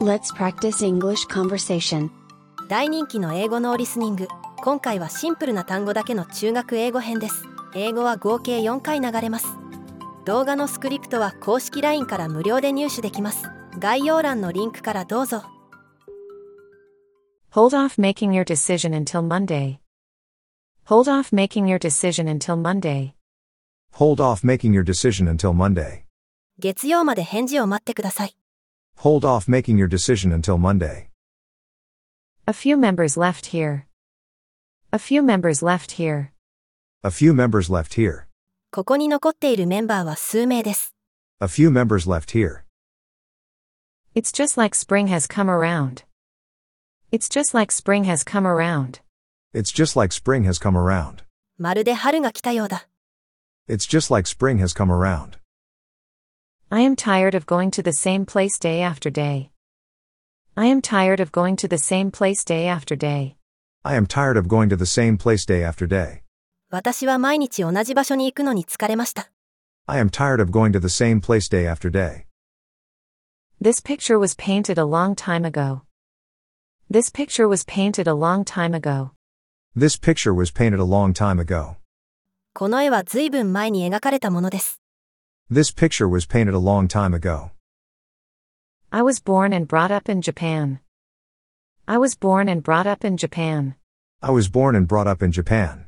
[0.00, 2.10] Let's practice English conversation.
[2.68, 4.28] 大人気の英語のリスニング
[4.62, 9.46] 今回はシンプルな単語だけの中学英語編です英語は合計4回流れます
[10.26, 13.48] 動画のスクリプトは公式 LINE から無料で入手できます
[13.78, 15.44] 概要欄のリンクからどうぞ
[17.52, 19.78] Hold off making your decision until Monday.
[20.88, 23.14] Hold off making your decision until Monday.
[23.92, 26.02] Hold off making your decision until Monday.
[26.58, 28.36] 月曜まで返事を待ってください
[28.97, 31.09] Hold off making your decision until Monday.
[32.45, 33.87] A few members left here.
[34.93, 36.31] A few members left here.
[37.03, 38.27] A few members left here.
[38.71, 40.93] ここに残っているメンバーは数名です
[41.39, 42.63] A few members left here.
[44.13, 46.03] It's just like spring has come around.
[47.11, 49.01] It's just like spring has come around.
[49.53, 51.23] It's just like spring has come around.
[51.57, 52.87] まるで春が来たようだ
[53.67, 55.39] It's just like spring has come around.
[56.73, 59.51] I am tired of going to the same place day after day.
[60.55, 63.35] I am tired of going to the same place day after day.
[63.83, 66.21] I am tired of going to the same place day after day.
[66.69, 69.29] 私は毎日同じ場所に行くのに疲れました
[69.85, 72.25] I am tired of going to the same place day after day.
[73.61, 75.81] This picture was painted a long time ago.
[76.89, 79.11] This picture was painted a long time ago.
[79.75, 81.75] This picture was painted a long time ago.
[82.53, 84.81] この絵は随分前に描かれたものです
[85.49, 87.51] This picture was painted a long time ago.
[88.89, 90.79] I was born and brought up in Japan.
[91.85, 93.75] I was born and brought up in Japan.
[94.21, 95.87] I was born and brought up in Japan.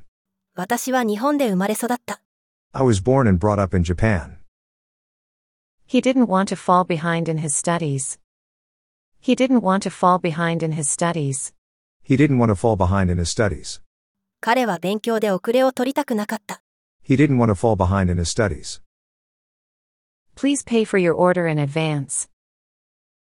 [0.55, 2.19] 私は日本で生まれ育った
[2.73, 4.37] I was born and brought up in Japan.
[5.85, 8.19] He didn't want to fall behind in his studies.
[9.21, 11.53] He didn't want to fall behind in his studies.
[12.03, 13.81] He didn't want to fall behind in his studies.
[14.41, 16.61] 彼は勉強で遅れを取りたくなかった
[17.07, 18.81] He didn't want to fall behind in his studies.
[20.37, 22.27] Please pay for your order in advance.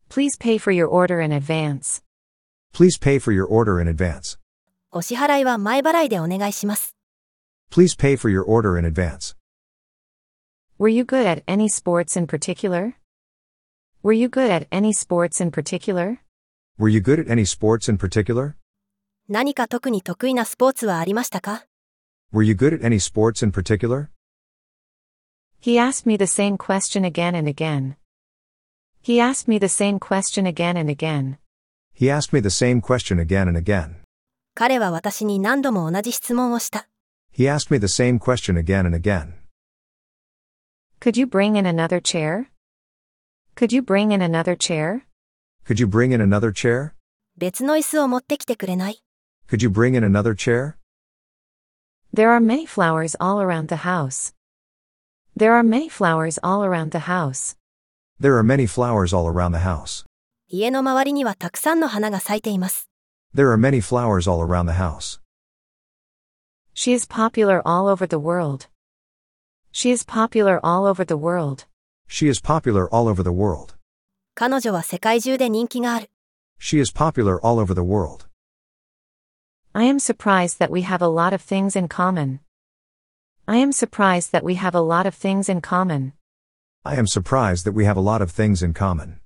[0.10, 2.02] Please pay for your order in advance.
[2.74, 4.38] Please pay for your order in advance.
[4.92, 6.96] お支払いは前払いでお願いします
[7.72, 9.36] Please pay for your order in advance.
[10.78, 12.96] Were you good at any sports in particular?
[14.04, 16.18] Were you good at any sports in particular?
[16.78, 18.56] Were you good at any sports in particular?
[19.30, 21.66] 何か特に得意なスポーツはありましたか
[22.34, 24.10] Were you good at any sports in particular?
[25.60, 27.96] He asked me the same question again and again.
[29.02, 31.38] He asked me the same question again and again.
[31.94, 33.96] He asked me the same question again and again.
[34.56, 36.88] 彼は私に何度も同じ質問をした。
[37.34, 39.34] He asked me the same question again and again.
[41.00, 42.48] Could you bring in another chair?
[43.56, 45.06] Could you bring in another chair?
[45.66, 46.94] Could you bring in another chair?
[47.38, 49.04] 別の椅子を持ってきてくれない
[49.48, 50.76] Could you bring in another chair?
[52.14, 54.34] There are many flowers all around the house.
[55.36, 57.56] There are many flowers all around the house.
[58.20, 60.06] There are many flowers all around the house.
[60.48, 62.90] 家の周りにはたくさんの花が咲いています。
[63.34, 65.20] There are many flowers all around the house.
[66.74, 68.68] She is popular all over the world.
[69.72, 71.66] She is popular all over the world.
[72.08, 73.76] She is popular all over the world.
[74.36, 76.10] 彼女は世界中で人気がある。
[76.60, 78.28] She is popular all over the world.
[79.74, 82.40] I am surprised that we have a lot of things in common.
[83.48, 86.14] I am surprised that we have a lot of things in common.
[86.86, 89.20] I am surprised that we have a lot of things in common.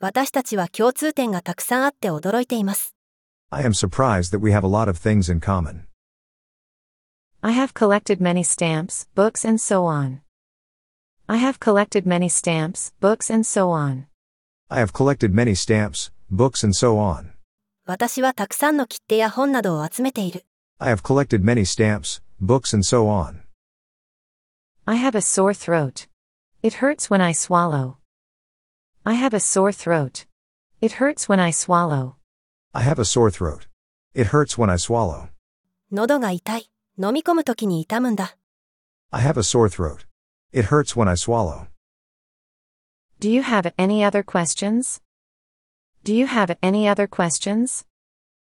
[0.00, 2.94] 私たちは共通点がたくさんあって驚いています。
[3.50, 5.84] I am surprised that we have a lot of things in common.
[7.42, 10.20] I have collected many stamps, books, and so on.
[11.26, 14.06] I have collected many stamps, books, and so on.
[14.70, 17.34] I have collected many stamps, books, and so on.
[17.84, 20.46] 私はたくさんの切手や本などを集めている。
[20.78, 23.46] I have collected many stamps, books, and so on.
[24.86, 26.06] I have a sore throat.
[26.62, 27.98] It hurts when I swallow.
[29.04, 30.26] I have a sore throat.
[30.80, 32.16] It hurts when I swallow.
[32.72, 33.66] I have a sore throat.
[34.14, 35.30] It hurts when I swallow.
[35.90, 36.70] 喉が痛い。
[36.98, 38.36] 飲み込むときに痛むんだ。
[39.10, 40.06] I have a sore throat.
[40.52, 41.66] It hurts when I swallow.
[43.20, 45.00] Do you have any other questions?
[46.04, 47.84] Do you have any other questions?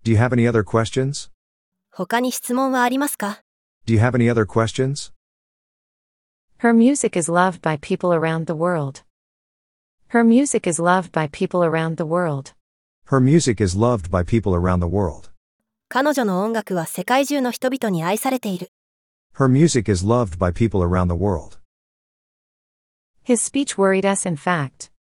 [0.05, 1.31] Do you have any other questions?
[1.91, 3.41] 他に質問はありますか
[3.87, 5.13] Do you have any other questions?
[6.61, 9.03] Her music is loved by people around the world.
[10.09, 12.55] Her music is loved by people around the world.
[13.07, 15.31] Her music is loved by people around the world.
[15.89, 18.73] 彼女の音楽は世界中の人々に愛されている。
[19.35, 21.59] Her music is loved by people around the world.
[23.25, 24.91] His speech worried us in fact.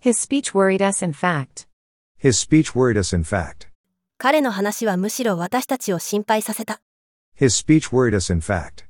[0.00, 1.66] His speech worried us in fact.
[2.18, 3.68] His speech worried us in fact.
[4.18, 6.80] 彼の話はむしろ私たちを心配させた。
[7.36, 8.84] His speech worried us in fact.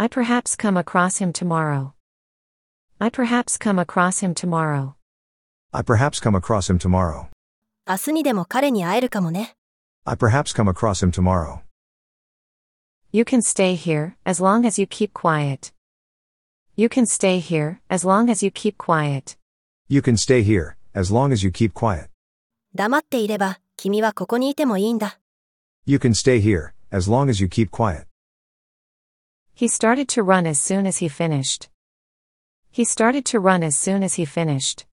[0.00, 1.94] I perhaps come across him tomorrow.
[3.00, 4.94] I perhaps come across him tomorrow.
[5.72, 7.28] I perhaps come across him tomorrow.
[7.88, 9.54] 明日にでも彼に会えるかもね。
[10.04, 11.60] I perhaps come across him tomorrow.
[13.12, 15.72] You can stay here, as long as you keep quiet.
[16.76, 19.36] You can stay here, as long as you keep quiet.
[19.88, 22.10] You can stay here, as long as you keep quiet.
[22.74, 25.18] 黙っていれば、君はここにいてもいいんだ。
[25.86, 28.06] You can stay here, as long as you keep quiet.
[29.54, 31.68] He started to run as soon as he finished.
[32.70, 34.86] He started to run as soon as he finished.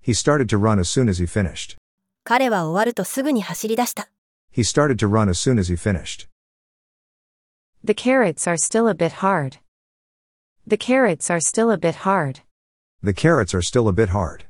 [0.00, 1.76] He started to run as soon as he finished.
[2.24, 4.08] 彼は終わるとすぐに走り出した。
[4.52, 6.28] He started to run as soon as he finished.
[7.82, 9.58] The carrots are still a bit hard.
[10.66, 12.40] The carrots are still a bit hard.
[13.02, 14.46] The carrots are still a bit hard.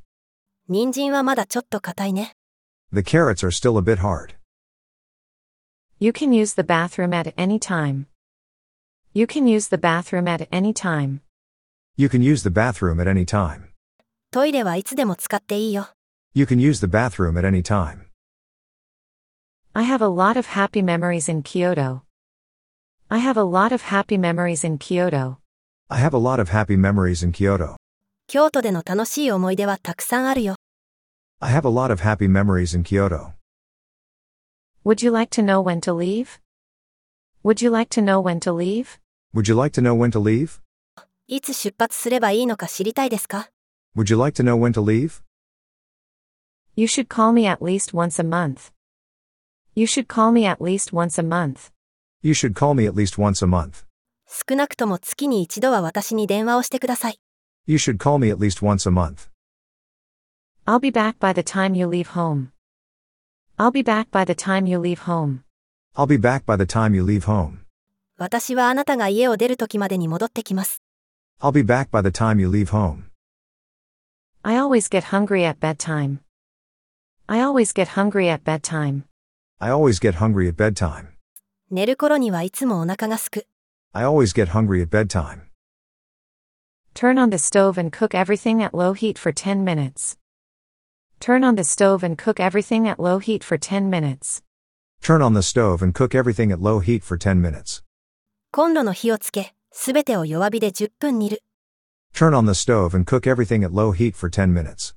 [0.69, 2.37] 人参はまだちょっと硬いね。
[2.93, 4.37] The carrots are still a bit hard.
[5.99, 8.07] You can use the bathroom at any time.
[9.13, 11.21] You can use the bathroom at any time.
[11.97, 13.69] You can use the bathroom at any time.
[14.33, 15.89] トイレはいつでも使っていいよ。
[16.35, 18.07] You can use the bathroom at any time.
[19.73, 22.03] I have a lot of happy memories in Kyoto.
[23.09, 25.39] I have a lot of happy memories in Kyoto.
[25.89, 27.77] I have a lot of happy memories in Kyoto.
[28.27, 30.57] 京都での楽しい思い出はたくさんあるよ。
[31.41, 33.35] I have a lot of happy memories in Kyoto.
[34.85, 36.41] Would you like to know when to leave?
[37.43, 38.99] Would you like to know when to leave?
[39.35, 40.61] Would you like to know when to leave?
[41.27, 43.51] いつ出発すればいいのか知りたいですか
[43.97, 45.23] Would you like to know when to leave?
[46.77, 48.73] You should call me at least once a month.
[49.75, 51.71] You should call me at least once a month.
[52.23, 53.85] You should call me at least once a month.
[54.27, 57.21] 少なくとも月に一度は私に電話をしてください。
[57.67, 59.29] You should call me at least once a month.
[60.67, 62.49] I'll be back by the time you leave home.
[63.57, 65.45] I'll be back by the time you leave home.
[65.97, 67.59] I'll be back by the time you leave home.
[68.17, 70.83] 私はあなたが家を出る時までに戻ってきます。
[71.41, 73.05] I'll be back by the time you leave home.
[74.43, 76.19] I always get hungry at bedtime.
[77.27, 79.05] I always get hungry at bedtime.
[79.59, 81.15] I always get hungry at bedtime.
[81.71, 83.47] 寝る頃にはいつもお腹がすく。
[83.93, 85.43] I always get hungry at bedtime.
[86.95, 90.17] Turn on the stove and cook everything at low heat for 10 minutes.
[91.21, 94.43] Turn on the stove and cook everything at low heat for 10 minutes.
[95.03, 97.83] Turn on the stove and cook everything at low heat for 10 minutes.
[98.53, 101.43] コンロの火をつけ、すべてを弱火で10分煮る。
[102.15, 104.95] Turn on the stove and cook everything at low heat for 10 minutes.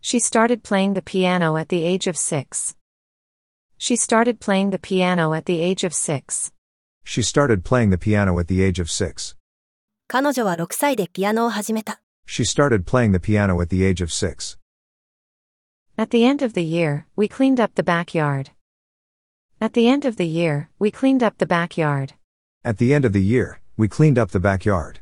[0.00, 2.76] She started playing the piano at the age of six.
[3.76, 6.52] She started playing the piano at the age of six.
[7.04, 9.36] She started playing the piano at the age of 6.
[10.08, 12.00] 彼女は6歳でピアノを始めた。
[12.26, 14.57] She started playing the piano at the age of 6.
[15.98, 18.50] At the end of the year, we cleaned up the backyard.
[19.60, 22.14] At the end of the year, we cleaned up the backyard.
[22.64, 25.00] At the end of the year, we cleaned up the backyard.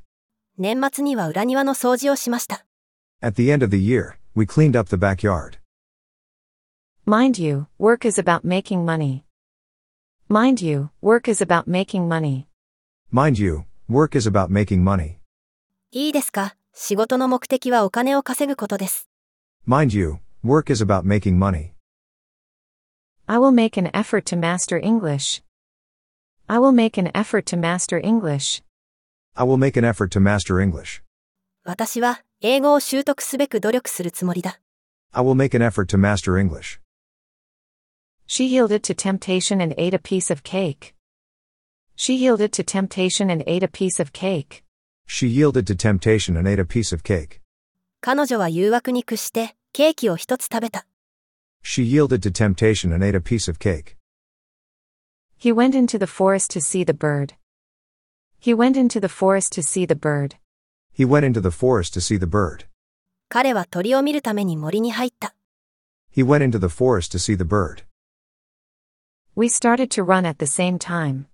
[0.59, 2.67] 年末には裏庭の掃除をしました。
[3.23, 5.59] At the end of the year, we cleaned up the backyard.
[7.07, 9.25] Mind you, work is about making money.
[10.29, 12.47] Mind you, work is about making money.
[13.11, 15.17] Mind you, work is about making money.
[15.91, 19.09] いいですか仕事の目的はお金を稼ぐことです。
[19.67, 21.75] Mind you, work is about making money.
[23.29, 25.43] I will make an effort to master English.
[26.49, 28.63] I will make an effort to master English.
[29.37, 31.03] I will make an effort to master English.
[31.65, 34.61] 私は英語を習得すべく努力するつもりだ。
[35.13, 36.81] I will make an effort to master English.
[38.27, 40.95] She yielded to temptation and ate a piece of cake.
[41.95, 44.65] She yielded to temptation and ate a piece of cake.
[45.07, 47.41] She yielded to temptation and ate a piece of cake.
[48.01, 50.87] 彼女は誘惑に屈して ケーキを一つ食べた。
[51.63, 53.97] She yielded to temptation and ate a piece of cake.
[55.39, 57.35] He went into the forest to see the bird.
[58.39, 60.37] He went into the forest to see the bird.
[60.93, 62.67] He went into the forest to see the bird.
[63.29, 65.35] 彼は鳥を見るために森に入った。
[66.15, 67.85] He went into the forest to see the bird.
[69.35, 71.27] We started to run at the same time.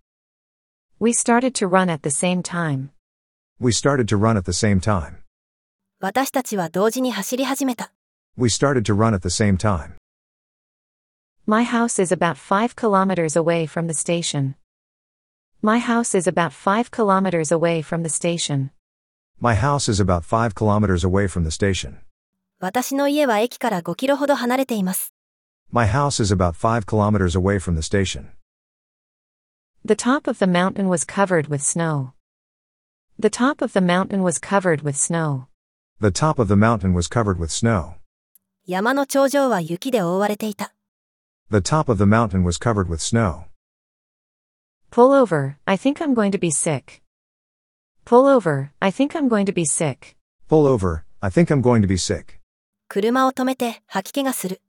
[1.00, 2.90] We started to run at the same time.
[3.59, 5.18] We started to run at the same time.
[6.00, 7.92] 私たちは同時に走り始めた。
[8.37, 9.97] We started to run at the same time.
[11.45, 14.54] My house is about five kilometers away from the station.
[15.61, 18.71] My house is about five kilometers away from the station.
[19.40, 21.97] My house is about five kilometers away from the station.
[22.61, 25.12] 私の家は駅から5キロほど離れています。
[25.73, 28.30] My house is about five kilometers away from the station.
[29.85, 32.12] The top of the mountain was covered with snow.
[33.18, 35.47] The top of the mountain was covered with snow.
[36.00, 37.97] The top of the mountain was covered with snow.
[38.65, 40.74] 山の頂上は雪で覆われていた。
[41.51, 43.43] The top of the mountain was covered with snow.
[44.89, 47.01] Pull over, I think I'm going to be sick.
[48.05, 50.15] Pull over, I think I'm going to be sick.
[50.48, 52.39] Pull over, I think I'm going to be sick.
[52.88, 54.62] 車を止めて吐き気がする。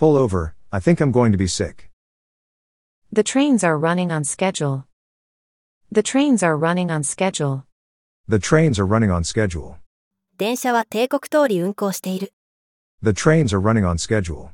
[0.00, 1.88] Pull over, I think I'm going to be sick.
[3.12, 4.84] The trains are running on schedule.
[5.92, 7.62] The trains are running on schedule.
[8.28, 9.74] The trains are running on schedule.
[10.36, 12.32] 電車は定刻通り運行している。
[13.01, 14.51] The trains are running on schedule.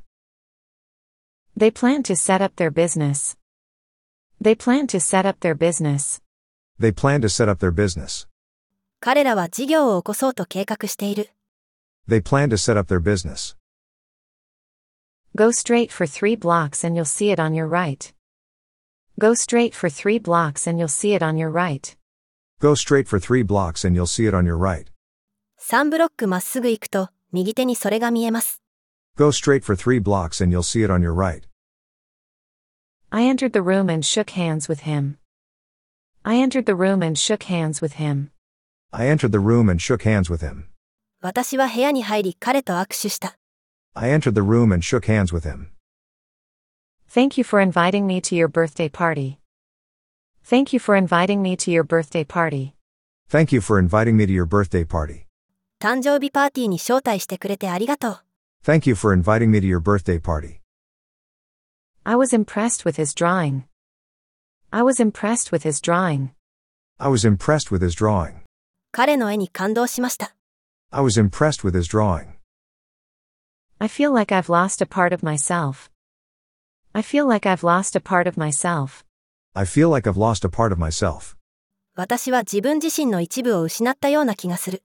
[1.55, 3.37] They plan to set up their business.
[4.39, 6.21] They plan to set up their business.
[6.79, 8.27] They plan to set up their business.
[8.99, 11.29] 彼らは事業を起こそうと計画している。
[12.07, 13.55] They plan to set up their business.
[15.35, 18.13] Go straight for three blocks and you'll see it on your right.
[19.17, 21.95] Go straight for three blocks and you'll see it on your right.
[22.59, 24.87] Go straight for three blocks and you'll see it on your right.
[25.59, 28.61] 3ブロックまっすぐ行くと、 右手にそれが見えます。
[29.17, 31.43] Go straight for three blocks and you'll see it on your right.
[33.09, 35.17] I entered the room and shook hands with him.
[36.23, 38.31] I entered the room and shook hands with him.
[38.91, 40.69] I entered the room and shook hands with him.
[41.21, 43.37] 私は部屋に入り彼と握手した。
[43.93, 45.71] I entered the room and shook hands with him.
[47.07, 49.39] Thank you for inviting me to your birthday party.
[50.43, 52.75] Thank you for inviting me to your birthday party.
[53.27, 55.24] Thank you for inviting me to your birthday party.
[55.79, 58.19] 誕生日パーティーに招待してくれてありがとう。
[58.63, 60.59] Thank you for inviting me to your birthday party.
[62.03, 63.63] I was impressed with his drawing.
[64.71, 66.29] I was impressed with his drawing.
[66.97, 68.41] I was impressed with his drawing.
[68.91, 70.35] 彼の絵に感動しました。
[70.91, 72.35] I was impressed with his drawing.
[73.79, 75.89] I feel like I've lost a part of myself.
[76.93, 79.03] I feel like I've lost a part of myself.
[79.55, 81.35] I feel like I've lost a part of myself.
[81.95, 84.83] 私は自分自身の一部を失ったような気がする。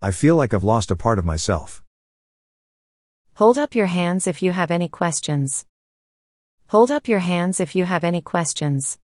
[0.00, 1.82] I feel like I've lost a part of myself.
[3.34, 5.64] Hold up your hands if you have any questions.
[6.68, 8.98] Hold up your hands if you have any questions.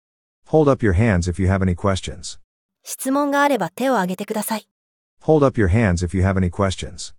[0.49, 2.39] Hold up your hands if you have any questions.
[2.83, 4.69] 質問があれば手を挙げてください。
[5.23, 7.15] Hold up your hands if you have any questions.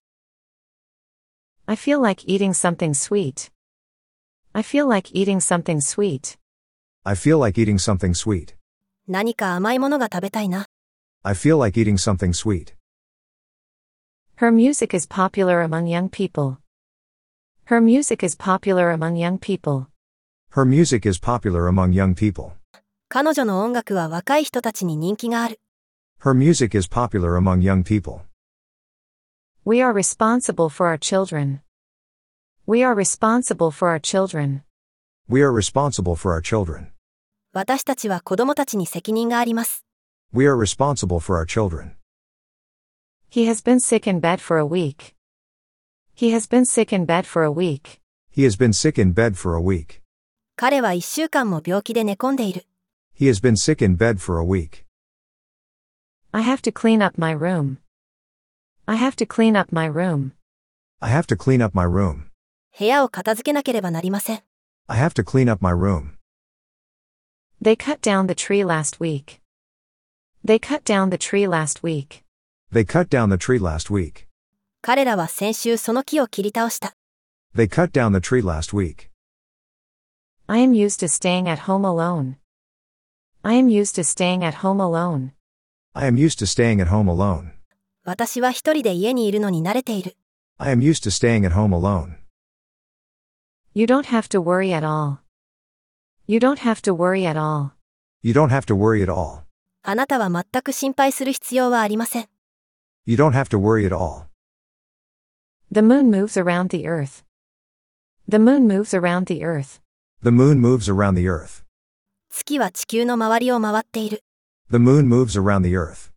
[1.65, 3.51] I feel like eating something sweet.
[4.53, 6.37] I feel like eating something sweet.
[7.03, 8.55] I feel like eating something sweet.
[9.07, 10.67] 何か甘いものが食べたいな。
[11.23, 12.75] I feel like eating something sweet.
[14.39, 16.57] Her music is popular among young people.
[17.67, 19.87] Her music is popular among young people.
[20.49, 22.51] Her music is popular among young people.
[23.07, 25.61] 彼女の音楽は若い人たちに人気がある。
[26.21, 28.23] Her music is popular among young people.
[29.63, 31.61] We are responsible for our children.
[32.67, 34.63] We are responsible for our children.
[35.29, 36.87] We are responsible for our children.
[37.53, 39.85] 私たちは子供たちに責任があります。
[40.33, 41.95] We are responsible for our children.
[43.29, 45.15] He has been sick in bed for a week.
[46.13, 48.01] He has been sick in bed for a week.
[48.29, 50.01] He has been sick in bed for a week.
[50.55, 52.65] 彼は一週間も病気で寝込んでいる。
[53.19, 54.85] He has been sick in bed for a week.
[56.31, 57.77] I have to clean up my room.
[58.85, 60.31] I have to clean up my room.
[61.01, 62.29] I have to clean up my room.
[62.77, 64.43] 部屋を片付けなければなりません。
[64.87, 66.15] I have to clean up my room.
[67.61, 69.41] They cut down the tree last week.
[70.45, 72.23] They cut down the tree last week.
[72.71, 74.25] They cut down the tree last week.
[74.81, 76.95] 彼らは先週その木を切り倒した。
[77.55, 79.09] They cut down the tree last week.
[80.47, 82.35] I am used to staying at home alone.
[83.41, 85.31] I am used to staying at home alone.
[85.93, 87.53] I am used to staying at home alone.
[88.03, 90.17] 私は一人で家にいるのに慣れている。
[90.57, 92.17] I am used to staying at home alone.
[93.73, 95.19] You don't have to worry at all.
[96.27, 97.71] You don't have to worry at all.
[98.21, 99.43] You don't have to worry at all.
[99.83, 102.27] あなたは全く心配する必要はありません。
[103.05, 104.27] You don't have to worry at all.
[105.71, 107.23] The moon moves around the earth.
[108.27, 109.79] The moon moves around the earth.
[110.21, 111.63] The moon moves around the earth.
[112.29, 114.23] 月は地球の周りを回っている。
[114.71, 116.11] The moon moves around the earth.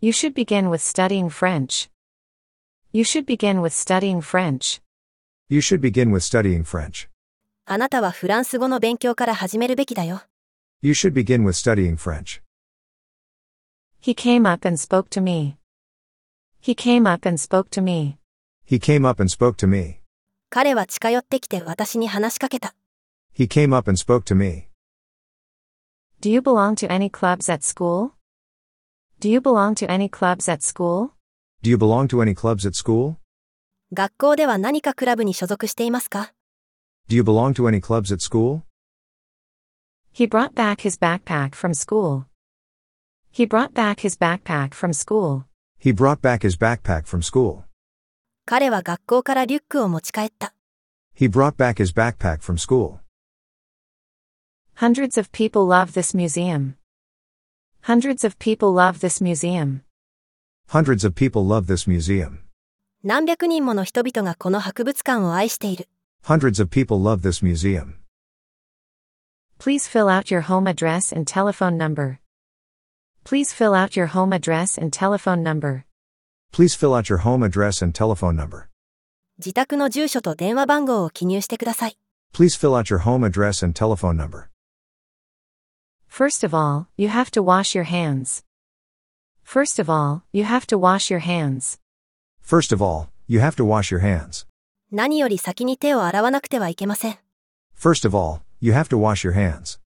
[0.00, 1.90] You should begin with studying French.
[2.92, 4.80] You should begin with studying French.
[5.48, 7.08] You should begin with studying French.
[7.66, 10.22] あなたはフランス語の勉強から始めるべきだよ。
[10.80, 12.40] You should begin with studying French.
[14.04, 15.56] He came up and spoke to me.
[16.60, 18.18] He came up and spoke to me.
[18.64, 20.00] He came up and spoke to me.
[20.50, 22.74] 彼は近寄ってきて私に話しかけた。
[23.36, 24.68] He came up and spoke to me.
[26.20, 28.12] Do you belong to any clubs at school?
[29.20, 31.12] Do you belong to any clubs at school?
[31.62, 33.16] Do you belong to any clubs at school?
[33.92, 36.32] 学校では何かクラブに所属していますか
[37.08, 38.62] Do you belong to any clubs at school?
[40.12, 42.24] He brought back his backpack from school.
[43.34, 45.44] He brought back his backpack from school.
[45.78, 47.64] He brought back his backpack from school.
[48.44, 50.54] 彼は学校からリュックを持ち帰った。
[51.16, 52.98] He brought back his backpack from school.
[54.74, 56.74] Hundreds of people love this museum.
[57.82, 59.82] Hundreds of people love this museum.
[60.68, 62.40] Hundreds of people love this museum.
[63.02, 65.88] 何百人もの人々がこの博物館を愛している。
[66.24, 67.94] Hundreds of people love this museum.
[69.58, 72.18] Please fill out your home address and telephone number.
[73.24, 75.84] Please fill out your home address and telephone number.
[76.52, 78.68] Please fill out your home address and telephone number.
[79.38, 81.96] 自宅の住所と電話番号を記入してください。
[82.34, 84.48] Please fill out your home address and telephone number.
[86.08, 88.44] First of all, you have to wash your hands.
[89.44, 91.78] First of all, you have to wash your hands.
[92.42, 94.46] First of all, you have to wash your hands.
[94.92, 97.18] 何より先に手を洗わなくてはいけません。
[97.78, 99.78] First of all, you have to wash your hands.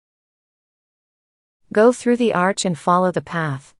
[1.72, 3.74] Go through the arch and follow the path.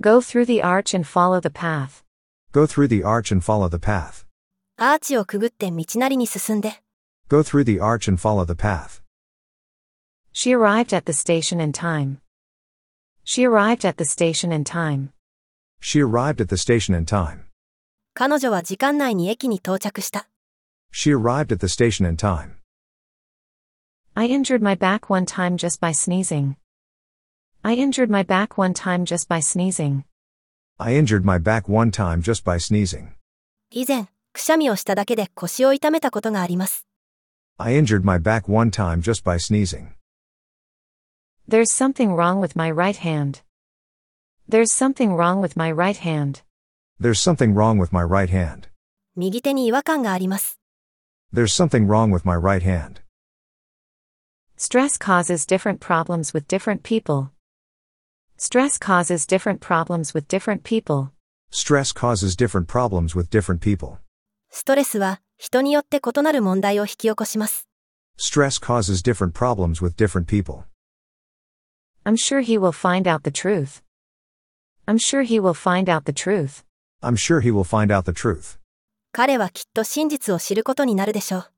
[0.00, 2.04] Go through the arch and follow the path.
[2.52, 4.24] Go through the arch and follow the path.
[4.76, 6.82] アーチをくぐって道なりに進んで。
[7.28, 9.02] Go through the arch and follow the path.
[10.32, 12.18] She arrived at the station in time.
[13.24, 15.10] She arrived at the station in time.
[15.80, 17.46] She arrived at the station in time.
[18.14, 20.28] 彼女は時間内に駅に到着した。
[20.92, 22.56] She arrived at the station in time.
[24.14, 26.54] I injured my back one time just by sneezing.
[27.66, 30.04] I injured my back one time just by sneezing.
[30.78, 33.14] I injured my back one time just by sneezing.
[33.70, 36.86] 以前、くしゃみをしただけで腰を痛めたことがあります。
[37.56, 39.94] I injured my back one time just by sneezing.
[41.48, 43.40] There's something wrong with my right hand.
[44.46, 46.42] There's something wrong with my right hand.
[47.00, 48.68] There's something wrong with my right hand.
[49.16, 50.60] 右手に違和感があります。
[51.32, 53.00] There's something wrong with my right hand.
[54.58, 57.30] Stress causes different problems with different people.
[58.38, 61.10] Stress causes different problems with different people.
[61.50, 63.98] Stress causes different problems with different people.
[64.50, 67.68] ストレスは人によって異なる問題を引き起こします。
[68.18, 70.64] Stress causes different problems with different people.
[72.04, 73.82] I'm sure he will find out the truth.
[74.86, 76.64] I'm sure he will find out the truth.
[77.02, 78.58] I'm sure he will find out the truth.
[79.12, 81.50] 彼はきっと真実を知ることになるでしょう。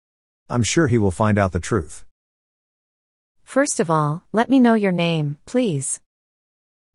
[0.48, 2.04] I'm sure he will find out the truth.
[3.44, 6.00] First of all, let me know your name, please.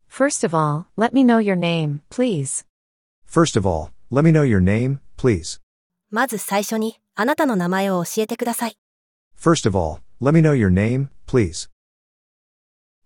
[0.08, 2.64] First of all, let me know your name, please.
[3.24, 5.60] First of all, let me know your name, please.
[6.10, 8.76] まず最初に、あなたの名前を教えてください。
[9.34, 11.70] First of all, let me know your name, please.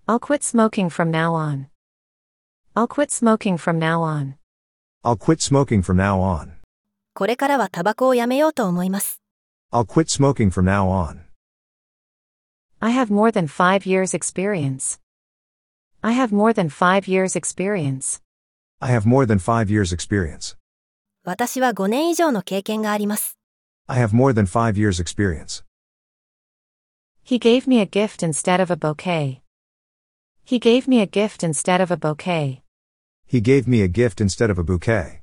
[0.06, 1.66] I'll quit smoking from now on.
[2.74, 4.34] I'll quit smoking from now on.
[5.04, 6.56] I'll quit smoking from now on.
[7.14, 9.22] これからはタバコをやめようと思います。
[9.72, 11.20] I'll quit smoking from now on.
[12.80, 14.99] I have more than five years experience.
[16.02, 18.20] I have more than five years experience.
[18.80, 20.56] I have more than five years experience.
[21.24, 23.36] 私は5年以上の経験があります。
[23.88, 25.64] I have more than five years experience.
[27.24, 29.42] He gave me a gift instead of a bouquet.
[30.44, 32.62] He gave me a gift instead of a bouquet.
[33.26, 35.22] He gave me a gift instead of a bouquet.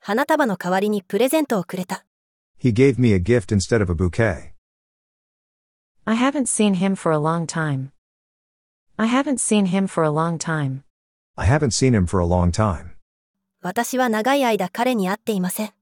[0.00, 2.04] 花束の代わりにプレゼントをくれた。
[2.62, 4.52] He gave me a gift instead of a bouquet.
[6.04, 7.92] I haven't seen him for a long time.
[8.96, 10.84] I haven't seen him for a long time.
[11.36, 12.96] I haven't seen him for a long time.
[13.62, 15.72] 私は長い間彼に会っていません。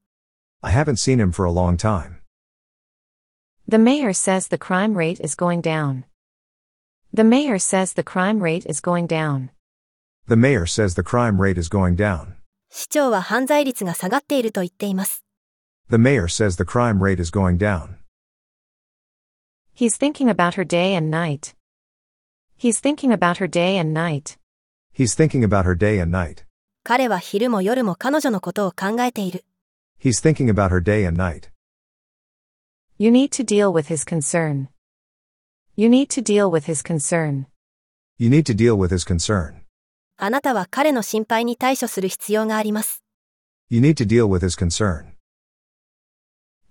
[0.63, 2.19] I haven't seen him for a long time.
[3.69, 6.05] The mayor says the crime rate is going down.
[7.13, 9.51] The mayor says the crime rate is going down.
[10.27, 12.35] The mayor says the crime rate is going down.
[12.71, 15.25] 市長は犯罪率が下がっていると言っています。
[15.91, 17.97] The mayor says the crime rate is going down.
[19.75, 21.55] He's thinking about her day and night.
[22.57, 24.37] He's thinking about her day and night.
[24.93, 26.45] He's thinking about her day and night.
[26.83, 29.45] 彼は昼も夜も彼女のことを考えている。
[30.01, 31.51] He's thinking about her day and night.
[32.99, 34.69] You need to deal with his concern.
[35.77, 37.47] You need to deal with his concern.
[38.19, 39.63] You need to deal with his concern.
[40.17, 43.05] あなたは彼の心配に対処する必要があります。
[43.71, 45.13] You need to deal with his concern.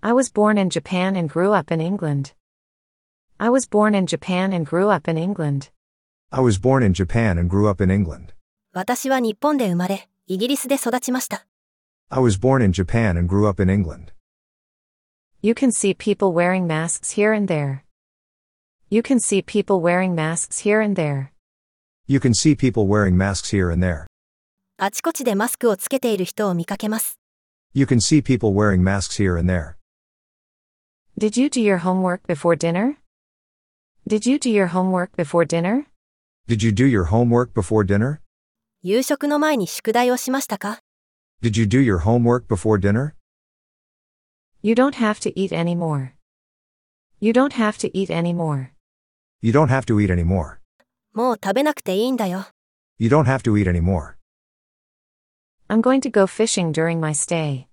[0.02, 2.34] I was born in Japan and grew up in England.
[3.40, 5.70] I was born in Japan and grew up in England.
[6.32, 8.34] I was born in Japan and grew up in England.
[8.72, 11.46] 私は日本で生まれ、イギリスで育ちました。
[12.10, 14.12] I was born in Japan and grew up in England.
[15.40, 17.84] You can see people wearing masks here and there.
[18.90, 21.30] You can see people wearing masks here and there.
[22.08, 24.06] You can see people wearing masks here and there.
[24.78, 27.20] あちこちでマスクをつけている人を見かけます。
[27.72, 29.76] You can see people wearing masks here and there.
[31.16, 32.96] Did you do your homework before dinner?
[34.06, 35.86] Did you do your homework before dinner?
[36.48, 38.20] Did you do your homework before dinner?
[38.82, 40.80] 夕食の前に宿題をしましたか
[41.42, 43.12] Did you do your homework before dinner?
[44.62, 46.12] You don't have to eat anymore.
[47.20, 48.70] You don't have to eat anymore.
[49.42, 50.58] You don't have to eat anymore.
[51.12, 52.46] もう食べなくていいんだよ。
[52.98, 54.14] You don't have to eat anymore.
[55.68, 57.66] I'm going to go fishing during my stay.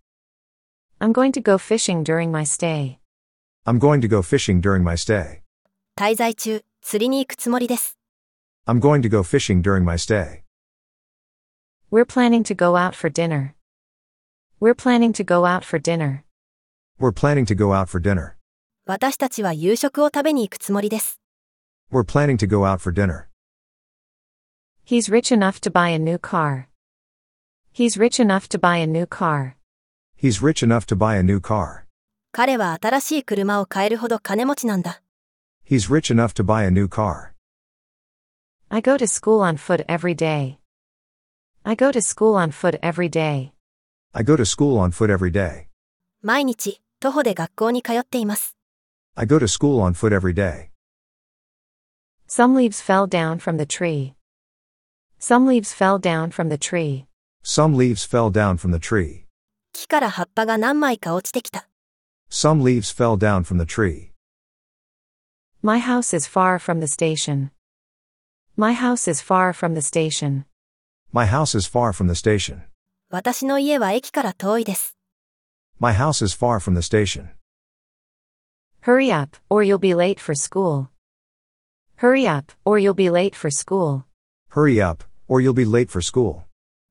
[1.00, 3.00] I'm going to go fishing during my stay.
[3.66, 5.39] I'm going to go fishing during my stay.
[6.00, 7.98] 滞在中、釣りに行くつもりです。
[8.68, 10.44] I'm going to go fishing during my stay.
[11.90, 13.54] We're planning to go out for dinner.
[14.60, 16.26] We're planning to go out for dinner.
[17.00, 18.36] We're planning to go out for dinner.
[18.86, 21.22] 私たちは夕食を食べに行くつもりです。
[21.92, 23.28] We're planning to go out for dinner.
[24.86, 26.68] He's rich enough to buy a new car.
[27.74, 29.56] He's rich enough to buy a new car.
[30.18, 31.86] He's rich enough to buy a new car.
[32.34, 35.02] 彼は新しい車を買えるほど金持ちなんだ。
[35.70, 37.34] He's rich enough to buy a new car.
[38.70, 40.60] I go to school on foot every day.
[41.64, 43.54] I go to school on foot every day.
[44.14, 45.68] I go to school on foot every day.
[46.22, 48.56] 毎日、徒歩で学校に通っています。
[49.16, 50.70] I go to school on foot every day.
[52.28, 54.14] Some leaves fell down from the tree.
[55.20, 57.06] Some leaves fell down from the tree.
[57.44, 59.26] Some leaves fell down from the tree.
[59.74, 61.68] 木から葉っぱが何枚か落ちてきた。
[62.30, 64.09] Some leaves fell down from the tree.
[65.62, 67.50] My house is far from the station.
[68.56, 70.46] My house is far from the station.
[71.12, 72.62] My house is far from the station.
[73.10, 74.96] 私の家は駅から遠いです。
[75.80, 77.30] My house is far from the station.
[78.82, 80.90] Hurry up, or you'll be late for school.
[81.98, 84.04] Hurry up, or you'll be late for school.
[84.52, 86.44] Hurry up, or you'll be late for school.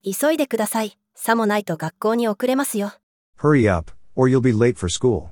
[0.02, 0.98] 急いでください。
[1.14, 2.92] さもないと学校に遅れますよ。
[3.38, 5.28] Hurry up, or you'll be late for school.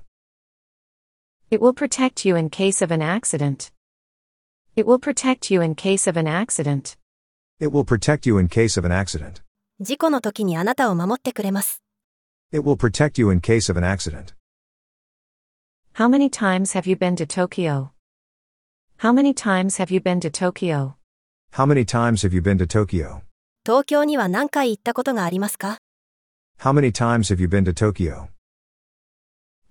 [1.51, 3.71] It will protect you in case of an accident.
[4.75, 6.97] It will protect you in case of an accident.
[7.61, 9.43] It will protect you in case of an accident.
[9.81, 11.83] 事故の時にあなたを守ってくれます。
[12.53, 14.35] It will protect you in case of an accident.
[15.95, 17.91] How many times have you been to Tokyo?
[18.99, 20.97] How many times have you been to Tokyo?
[21.53, 23.23] How many times have you been to Tokyo?
[23.65, 25.79] 東京には何回行ったことがありますか
[26.61, 28.29] How many times have you been to Tokyo?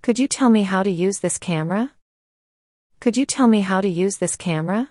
[0.06, 1.92] Could you tell me how to use this camera?
[3.00, 4.90] Could you tell me how to use this camera?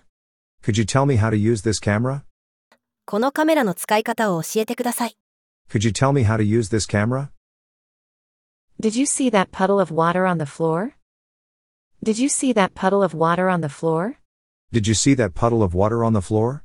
[0.62, 2.24] Could you tell me how to use this camera?
[3.04, 5.18] このカメラの使い方を教えてください。
[5.70, 7.30] Could you tell me how to use this camera?
[8.80, 10.92] Did you see that puddle of water on the floor?
[12.02, 14.16] Did you see that puddle of water on the floor?
[14.72, 16.62] Did you see that puddle of water on the floor?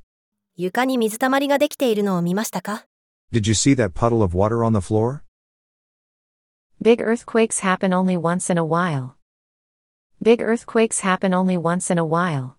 [0.56, 2.86] 床に水たまりができているのを見ましたか
[3.34, 5.22] Did you see that puddle of water on the floor?
[6.82, 9.16] Big earthquakes happen only once in a while.
[10.22, 12.56] Big earthquakes happen only once in a while.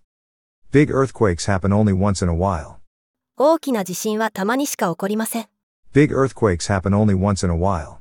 [0.71, 2.79] Big earthquakes happen only once in a while.
[3.37, 5.47] 大きな地震はたまにしか起こりません。
[5.93, 7.99] Big earthquakes happen only once in a while.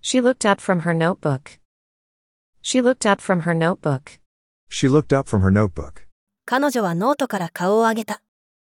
[0.00, 1.60] She looked up from her notebook.
[2.62, 4.18] She looked up from her notebook.
[4.68, 6.06] She looked up from her notebook.
[6.46, 8.22] 彼女はノートから顔を上げた。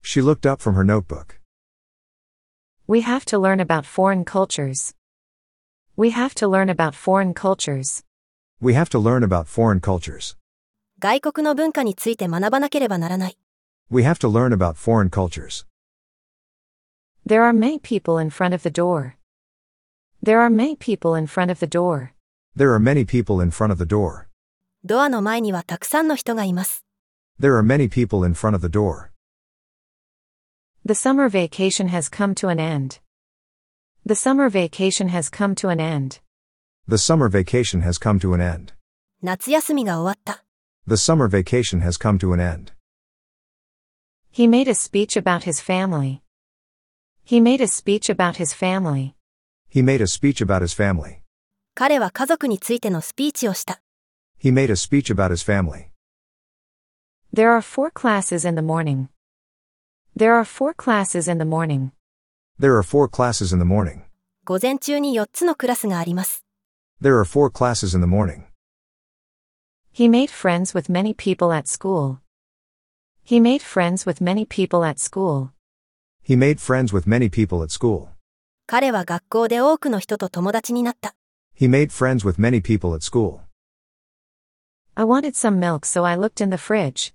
[0.04, 1.40] She looked up from her notebook.
[2.86, 4.94] We have to learn about foreign cultures.
[5.98, 8.04] We have to learn about foreign cultures.
[8.60, 10.36] We have to learn about foreign cultures.
[11.00, 13.38] 外国の文化について学ばなければならない。
[13.90, 15.66] We have to learn about foreign cultures.
[17.26, 19.14] There are many people in front of the door.
[20.22, 22.12] There are many people in front of the door.
[22.56, 24.28] There are many people in front of the door.
[24.84, 26.84] ドアの前にはたくさんの人がいます。
[27.40, 29.10] There are many people in front of the door.
[30.84, 33.00] The summer vacation has come to an end.
[34.06, 36.20] The summer vacation has come to an end.
[36.86, 38.72] The summer vacation has come to an end.
[39.22, 40.44] 夏休みが終わった。
[40.86, 42.72] The summer vacation has come to an end.
[44.32, 46.22] He made a speech about his family.
[47.24, 49.14] He made a speech about his family.
[49.68, 51.22] He made a speech about his family.
[51.74, 53.82] 彼は家族についてのスピーチをした。
[54.42, 55.90] He made a speech about his family.
[57.34, 59.08] There are four classes in the morning.
[60.16, 61.91] There are four classes in the morning.
[62.60, 64.02] There are four classes in the morning.
[64.44, 66.44] 午前中に4つのクラスがあります。
[67.00, 68.46] There are four classes in the morning.
[69.92, 72.18] He made friends with many people at school.
[73.24, 75.50] He made friends with many people at school.
[76.26, 78.08] He made friends with many people at school.
[78.66, 81.14] 彼は学校で多くの人と友達になった。
[81.54, 83.40] He made friends with many people at school.
[84.96, 87.14] I wanted some milk so I looked in the fridge.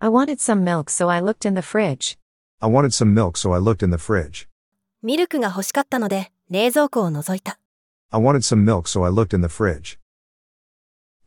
[0.00, 2.18] I wanted some milk so I looked in the fridge.
[2.64, 4.46] I wanted some milk so I looked in the fridge.
[5.02, 7.58] ミルクが欲しかったので、冷蔵庫を覗いた。
[8.10, 9.98] I wanted some milk so I looked in the fridge.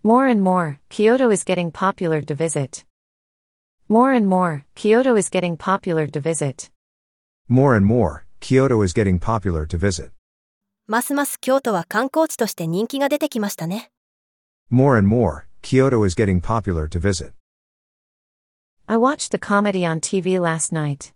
[0.02, 2.86] More and more, Kyoto is getting popular to visit.
[3.90, 6.70] More and more, Kyoto is getting popular to visit.
[7.50, 10.12] More and more, Kyoto is getting popular to visit.
[10.88, 13.92] ますます京都は観光地として人気が出てきましたね。
[14.72, 17.34] More and more, Kyoto is getting popular to visit.
[18.88, 21.12] I watched the comedy on TV last night.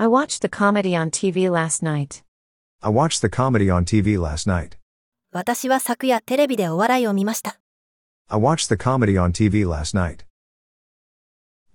[0.00, 2.22] I watched the comedy on TV last night.
[2.82, 4.76] I watched the comedy on TV last night.
[5.32, 7.58] 私は昨夜テレビでお笑いを見ました。
[8.28, 10.26] I watched the comedy on TV last night.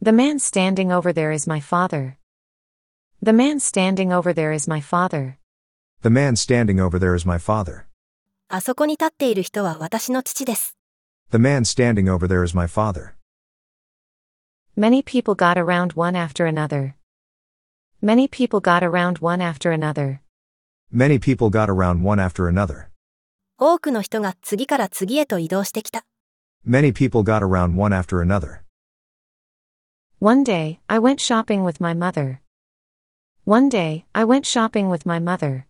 [0.03, 2.17] The man standing over there is my father.
[3.23, 5.37] The man standing over there is my father.
[6.03, 7.85] The man standing over there is my father.
[8.49, 10.77] あそこに立っている人は私の父です。
[11.31, 13.13] The man standing over there is my father.
[14.77, 16.93] Many people got around one after another.
[18.01, 20.21] Many people got around one after another.
[20.91, 22.87] Many people got around one after another.
[23.57, 26.03] 多くの人が次から次へと移動してきた。
[26.67, 28.61] Many people got around one after another.
[30.19, 32.39] One day, I went shopping with my mother.
[33.45, 35.65] One day, I went shopping with my mother.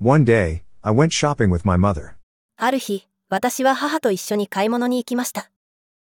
[0.00, 2.14] One day, I went shopping with my mother.
[2.56, 5.50] ある日、私は母と一緒に買い物に行きました。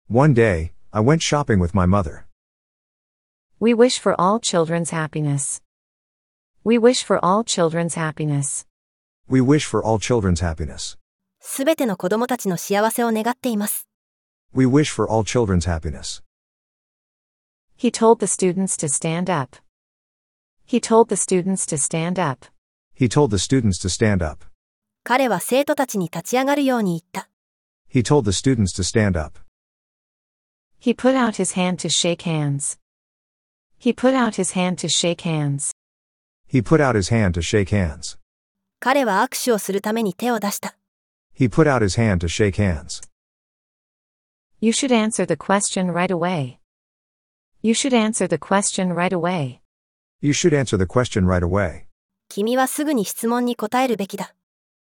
[0.09, 2.23] One day, I went shopping with my mother.
[3.59, 5.61] We wish for all children's happiness.
[6.63, 8.65] We wish for all children's happiness.
[9.27, 10.97] We wish for all children's happiness.
[11.39, 13.87] すべての子供たちの幸せを願っています。
[14.53, 16.23] We wish for all children's happiness.
[17.77, 19.57] He told the students to stand up.
[20.67, 22.47] He told the students to stand up.
[22.93, 24.45] He told the students to stand up.
[25.03, 27.29] 彼は生徒たちに立ち上がるように言った。
[27.91, 29.39] He told the students to stand up.
[30.79, 32.79] He put out his hand to shake hands.
[33.77, 35.71] He put out his hand to shake hands.
[36.47, 38.17] He put out his hand to shake hands.
[38.79, 40.75] 彼は握手をするために手を出した。
[41.33, 43.01] He put out his hand to shake hands.
[44.59, 46.59] You should answer the question right away.
[47.63, 49.61] You should answer the question right away.
[50.21, 51.85] You should answer the question right away.
[52.29, 54.35] 君はすぐに質問に答えるべきだ。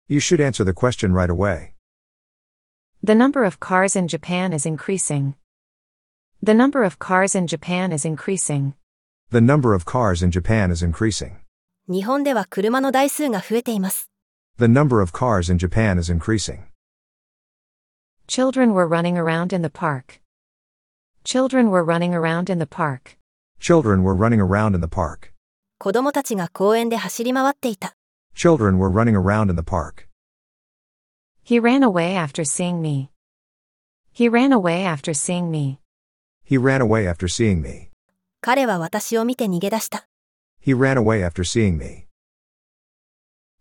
[0.07, 1.71] You should answer the question right away.
[3.03, 5.33] The number of cars in Japan is increasing.
[6.43, 8.73] The number of cars in Japan is increasing.
[9.31, 11.37] The number of cars in Japan is increasing.
[11.87, 14.11] 日本では車の台数が増えています。
[14.57, 16.63] The number of cars in Japan is increasing.
[18.27, 20.21] Children were running around in the park.
[21.23, 23.17] Children were running around in the park.
[23.59, 25.33] Children were running around in the park.
[25.79, 27.95] 子供たちが公園で走り回っていた。
[28.35, 30.07] Children were running around in the park.
[31.43, 33.09] He ran away after seeing me.
[34.13, 35.79] He ran away after seeing me.
[36.43, 37.89] He ran away after seeing me.
[38.45, 40.07] 彼は私を見て逃げ出した。
[40.65, 42.07] He ran away after seeing me.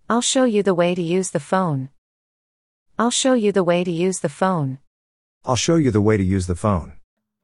[0.09, 1.88] I'll show you the way to use the phone.
[2.96, 4.79] I'll show you the way to use the phone.
[5.44, 6.92] I'll show you the way to use the phone.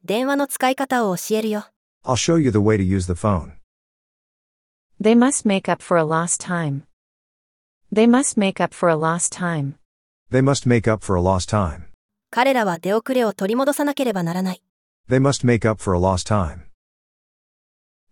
[0.05, 1.67] 電話の使い方を教えるよ。
[2.05, 3.53] I'll show you the way to use the phone.
[5.01, 6.83] They must make up for a lost time.
[7.93, 9.75] They must make up for a lost time.
[10.31, 11.87] They must make up for a lost time.
[12.31, 14.63] 彼らは出遅れを取り戻さなければならない。
[15.09, 16.67] They must make up for a lost time.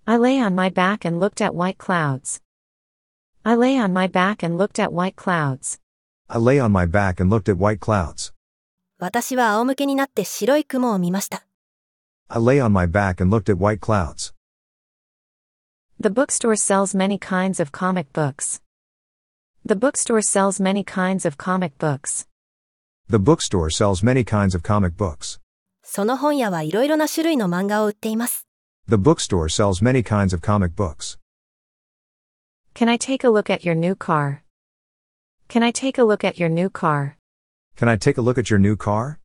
[0.09, 2.41] I lay on my back and looked at white clouds.
[3.43, 5.81] I lay on my back and looked at white clouds.
[6.29, 8.33] I lay on my back and looked at white clouds.
[8.99, 11.47] 私は仰向けになって白い雲を見ました。
[12.29, 14.35] I lay on my back and looked at white clouds.
[16.01, 18.61] The bookstore sells many kinds of comic books.
[19.67, 22.27] The bookstore sells many kinds of comic books.
[23.09, 25.41] The bookstore sells many kinds of comic books.
[25.83, 28.47] その本屋はいろいろな種類の漫画を売っています。
[28.89, 31.17] The bookstore sells many kinds of comic books.
[32.75, 34.43] Can I take a look at your new car?
[35.49, 37.17] Can I take a look at your new car?
[37.77, 39.21] Can I take a look at your new car?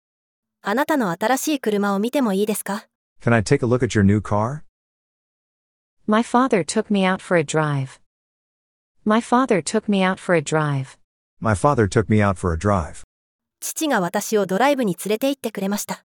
[0.62, 2.88] あなたの新しい車を見てもいいですか
[3.22, 4.64] Can I take a look at your new car?
[6.08, 8.00] My father took me out for a drive.
[9.06, 10.98] My father took me out for a drive.
[11.42, 13.04] My father took me out for a drive.
[13.60, 16.06] 父が私をドライブに連れて行ってくれました。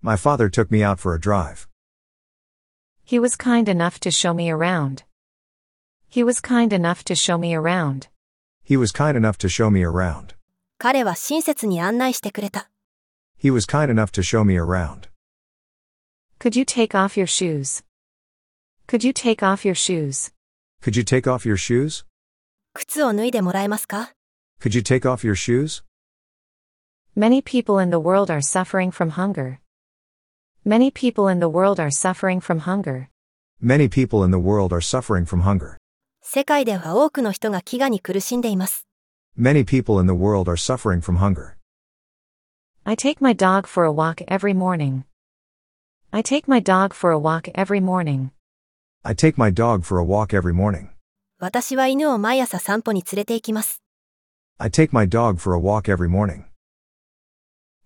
[0.00, 1.68] My father took me out for a drive.
[3.12, 5.04] He was kind enough to show me around.
[6.08, 8.08] He was kind enough to show me around.
[8.62, 10.34] He was kind enough to show me around.
[10.78, 12.70] 彼は親切に案内してくれた。
[13.42, 15.08] He was kind enough to show me around.
[16.38, 17.82] Could you take off your shoes?
[18.86, 20.32] Could you take off your shoes?
[20.82, 22.04] Could you take off your shoes?
[22.74, 24.12] 靴を脱いでもらえますか
[24.60, 25.82] Could you take off your shoes?
[27.16, 29.58] Many people in the world are suffering from hunger.
[30.64, 33.08] Many people in the world are suffering from hunger.
[33.58, 35.78] Many people in the world are suffering from hunger.
[36.20, 38.86] 世界では多くの人が飢餓に苦しんでいます。
[39.38, 41.56] Many people in the world are suffering from hunger.
[42.84, 45.04] I take my dog for a walk every morning.
[46.10, 48.30] I take my dog for a walk every morning.
[49.02, 50.88] I take my dog for a walk every morning.
[51.38, 53.80] 私は犬を毎朝散歩に連れて行きます。
[54.58, 56.44] I take my dog for a walk every morning.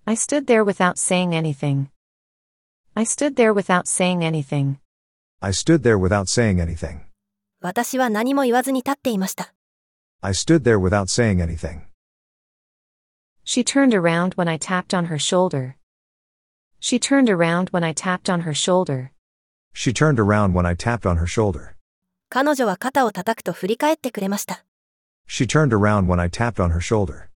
[0.05, 1.87] I stood there without saying anything.
[2.97, 4.79] I stood there without saying anything.
[5.41, 7.01] I stood there without saying anything.
[7.61, 9.55] 私は何も言わずに立っていました。
[10.21, 11.83] I stood there without saying anything.
[13.45, 15.77] She turned around when I tapped on her shoulder.
[16.81, 19.11] She turned around when I tapped on her shoulder.
[19.73, 21.77] She turned around when I tapped on her shoulder.
[22.29, 24.65] 彼女は肩を叩くと振り返ってくれました。
[25.29, 27.31] She turned around when I tapped on her shoulder.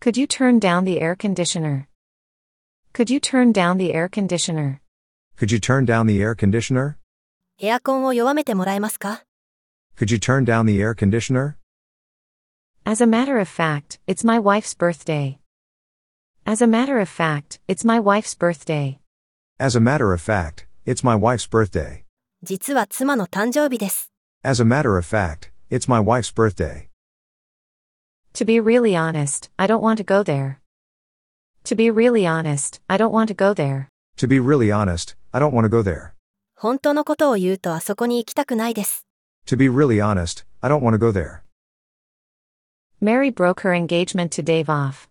[0.00, 1.88] Could you turn down the air conditioner?
[2.94, 4.80] Could you turn down the air conditioner?
[5.36, 6.96] Could you turn down the air conditioner?
[7.58, 9.24] エアコンを弱めてもらえますか
[9.96, 11.56] Could you turn down the air conditioner?
[12.84, 15.38] As a matter of fact, it's my wife's birthday.
[16.46, 18.98] As a matter of fact, it's my wife's birthday.
[19.58, 22.04] As a matter of fact, it's my wife's birthday.
[22.42, 24.10] 実は妻の誕生日です。
[24.42, 26.88] As a matter of fact, it's my wife's birthday.
[28.34, 30.60] To be really honest, I don't want to go there.
[31.64, 33.88] To be really honest, I don't want to go there.
[34.16, 36.12] To be really honest, I don't want to go there.
[36.56, 39.06] 本当のことを言うとあそこに行きたくないです。
[39.46, 41.40] To be really honest, I don't want to go there.
[43.00, 45.08] Mary broke her engagement to Dave off.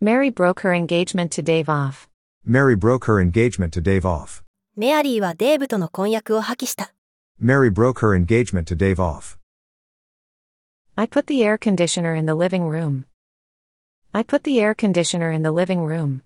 [0.00, 2.08] Mary broke her engagement to Dave off.
[2.46, 4.42] Mary broke her engagement to Dave off.
[4.76, 6.94] メアリーはデーブとの婚約を破棄した。
[7.42, 9.36] Mary broke her engagement to Dave off.
[10.94, 13.04] I put the air conditioner in the living room.
[14.12, 16.22] I put the air conditioner in the living room.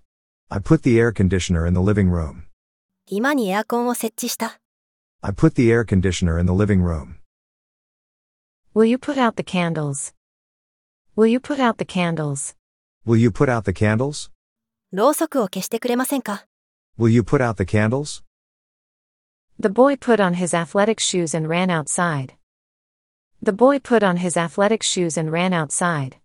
[0.49, 2.43] I put the air conditioner in the living room.
[3.05, 4.59] 今にエアコンを設置した。
[5.21, 7.17] I put the air conditioner in the living room.
[8.73, 10.13] Will you put out the candles?
[11.15, 12.55] Will you put out the candles?
[13.05, 14.31] Will you put out the candles?
[14.91, 16.45] ろうそくを消してくれませんか
[16.97, 18.23] Will you put out the candles?
[19.59, 22.33] The boy put on his athletic shoes and ran outside.
[23.43, 26.17] The boy put on his athletic shoes and ran outside.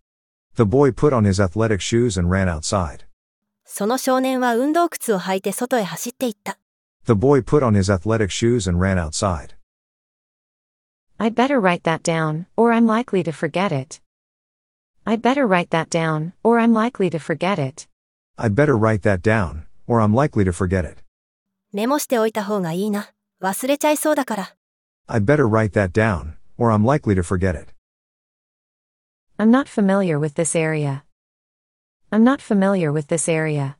[0.57, 3.07] The boy put on his athletic shoes and ran outside.
[3.65, 6.59] その少年は運動靴を履いて外へ走っていった。
[7.07, 9.55] The boy put on his athletic shoes and ran outside.
[11.19, 14.01] I'd better write that down, or I'm likely to forget it.
[15.05, 17.87] I'd better write that down, or I'm likely to forget it.
[18.37, 21.03] I'd better write that down, or I'm likely to forget it.
[21.73, 23.11] メモしておいた方がいいな。
[23.41, 24.55] 忘れちゃいそうだから。
[25.09, 27.72] I'd better write that down, or I'm likely to forget it.
[29.43, 31.05] I'm not familiar with this area.
[32.11, 33.77] I'm not familiar with this area.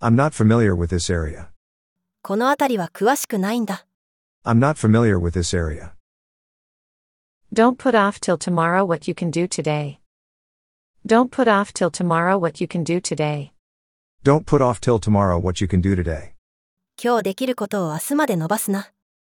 [0.00, 1.48] I'm not familiar with this area.
[2.22, 3.86] この辺りは詳しくないんだ。
[4.44, 5.92] I'm not familiar with this area.
[7.52, 9.98] Don't put off till tomorrow what you can do today.
[11.04, 13.52] Don't put off till tomorrow what you can do today.
[14.24, 16.32] Don't put off till tomorrow what you can do today.
[17.02, 18.92] 今日できることを明日まで伸ばすな。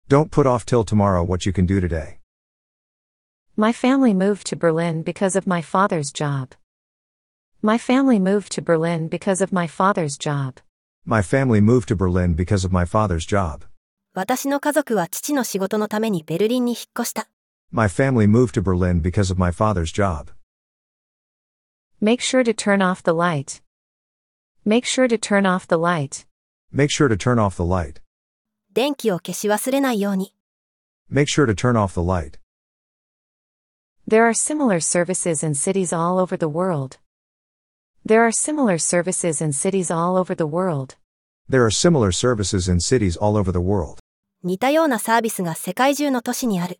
[0.09, 2.16] Don't put off till tomorrow what you can do today.
[3.57, 6.55] My family moved to Berlin because of my father's job.
[7.61, 10.59] My family moved to Berlin because of my father's job.
[11.05, 13.65] My family moved to Berlin because of my father's job.
[14.15, 17.27] 私の家族は父の仕事のためにベルリンに引っ越した。
[17.71, 20.31] My family moved to Berlin because of my father's job.
[22.01, 23.61] Make sure to turn off the light.
[24.65, 26.25] Make sure to turn off the light.
[26.71, 28.01] Make sure to turn off the light.
[28.73, 30.33] 電気を消し忘れないように。
[31.11, 32.39] Make sure to turn off the light.
[34.07, 36.99] There are similar services in cities all over the world.
[38.05, 40.97] There are similar services in cities all over the world.
[41.47, 43.99] There are similar services in cities all over the world.
[44.43, 46.79] 似たようなサービスが世界中の都市にある。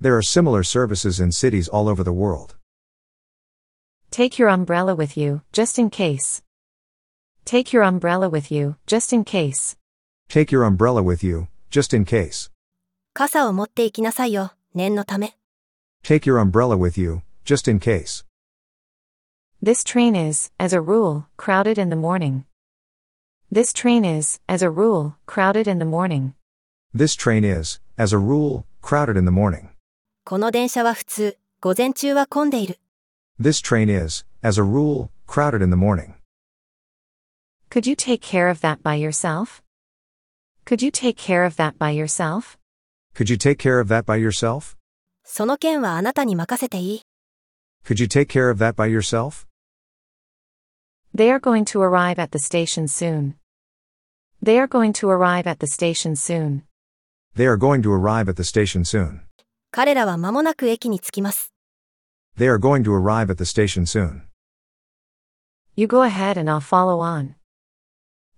[0.00, 2.56] There are similar services in cities all over the world.
[4.10, 6.42] Take your umbrella with you, just in case.
[7.44, 9.76] Take your umbrella with you, just in case.
[10.28, 12.50] Take your umbrella with you, just in case.
[13.12, 15.36] 傘を持って行きなさいよ、念のため。
[16.02, 18.22] Take your umbrella with you, just in case.
[19.60, 22.44] This train is, as a rule, crowded in the morning.
[23.50, 26.34] This train is, as a rule, crowded in the morning.
[26.92, 29.70] This train is, as a rule, crowded in the morning.
[30.24, 32.78] この電車は普通、午前中は混んでいる。
[33.40, 36.14] This train is, as a rule, crowded in the morning.
[37.70, 39.62] Could you take care of that by yourself?
[40.64, 42.56] Could you take care of that by yourself?
[43.14, 44.76] Could you take care of that by yourself?
[45.30, 47.02] その件はあなたに任せていい。
[47.84, 49.46] Could you take care of that by yourself?
[51.14, 53.34] They are going to arrive at the station soon.
[54.42, 56.64] They are going to arrive at the station soon.
[57.34, 59.22] They are going to arrive at the station soon.
[59.70, 61.52] 彼らは間もなく駅に着きます。
[62.38, 64.22] They are going to arrive at the station soon.
[65.74, 67.34] You go ahead and I'll follow on.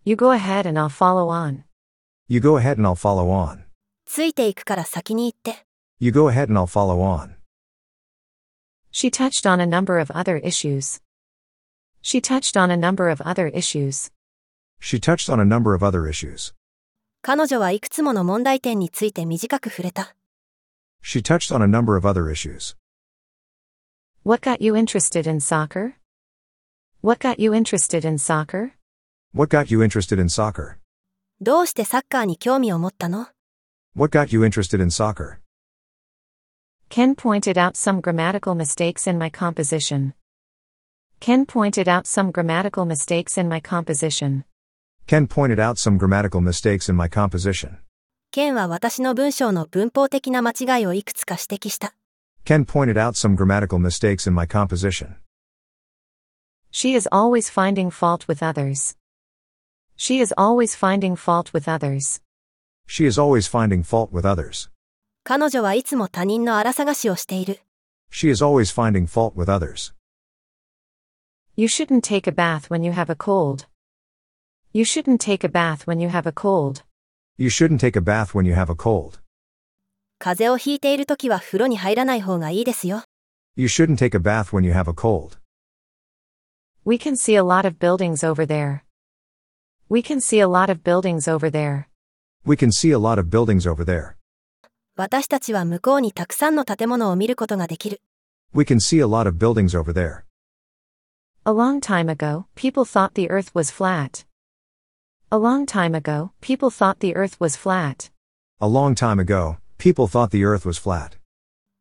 [0.04, 1.64] You go ahead and I'll follow on.
[2.28, 3.64] You go ahead and I'll follow on.
[4.04, 5.64] ついていくから先に行って。
[5.98, 7.36] You go ahead and I'll follow on.
[8.90, 11.00] She touched on a number of other issues.
[12.00, 14.10] She touched on a number of other issues.
[14.80, 16.54] She touched on a number of other issues.
[17.22, 20.14] 彼女はいくつもの問題点について短く触れた。
[21.02, 22.76] She touched on a number of other issues.
[24.24, 25.94] What got you interested in soccer?
[27.02, 28.72] What got you interested in soccer?
[29.34, 30.78] What got you interested in soccer?
[31.40, 33.28] どうしてサッカーに興味を持ったの
[33.96, 35.38] What got you interested in soccer?
[36.92, 40.14] Ken pointed out some grammatical mistakes in my composition.
[41.20, 44.44] Ken pointed out some grammatical mistakes in my composition.
[45.06, 47.78] Ken pointed out some grammatical mistakes in my composition.
[48.30, 51.94] ケンは私の文章の文法的な間違いをいくつか指摘した。
[52.44, 55.16] Ken pointed out some grammatical mistakes in my composition.
[56.70, 58.96] She is always finding fault with others.
[59.96, 62.20] She is always finding fault with others.
[62.86, 64.68] She is always finding fault with others.
[65.24, 67.60] 彼女はいつも他人の荒探しをしている。
[68.10, 69.92] She is always finding fault with others.
[71.54, 73.66] You shouldn't take a bath when you have a cold.
[74.72, 76.82] You shouldn't take a bath when you have a cold.
[77.36, 79.20] You shouldn't take a bath when you have a cold.
[80.18, 83.02] 風邪をひいている時は風呂に入らない方がいいですよ。
[83.56, 85.38] You shouldn't take a bath when you have a cold.
[86.84, 88.80] We can see a lot of buildings over there.
[89.88, 91.86] We can see a lot of buildings over there.
[92.44, 94.16] We can see a lot of buildings over there.
[94.96, 98.00] 私たちは向こうにたくさんの建物を見ることができる。
[98.52, 100.24] We can see a lot of buildings over there.
[101.44, 104.26] A long time ago, people thought the earth was flat.
[105.30, 108.10] A long time ago, people thought the earth was flat.
[108.60, 111.18] A long time ago, people thought the earth was flat.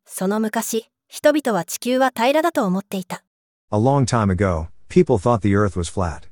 [0.06, 3.24] その昔、人々は地球は平らだと思っていた。
[3.70, 6.28] A long time ago, people thought the earth was flat.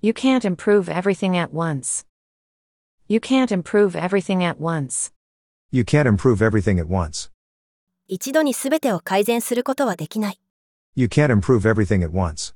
[0.00, 2.06] You can't improve everything at once.
[3.08, 5.12] You can't improve everything at once.
[5.72, 7.30] You can't improve everything at once.
[8.06, 10.40] 一度に全てを改善することはできない。
[10.94, 12.54] You can't improve everything at once.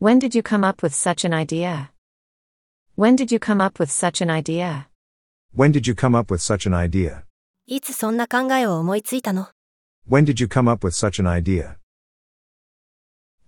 [0.00, 1.90] When did you come up with such an idea?
[2.96, 4.88] When did you come up with such an idea?
[5.54, 7.24] When did you come up with such an idea?
[7.66, 9.48] いつそんな考えを思いついたの
[10.08, 11.76] When did you come up with such an idea?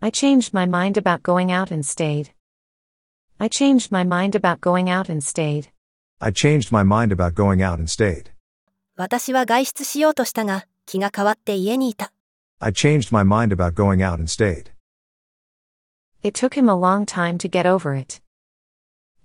[0.01, 2.33] I changed my mind about going out and stayed.
[3.39, 5.73] I changed my mind about going out and stayed.
[6.21, 8.31] I changed my mind about going out and stayed.
[8.97, 12.13] 私は外出しようとしたが、気が変わって家にいた。
[12.61, 14.71] I changed my mind about going out and stayed.
[16.23, 18.23] It took him a long time to get over it.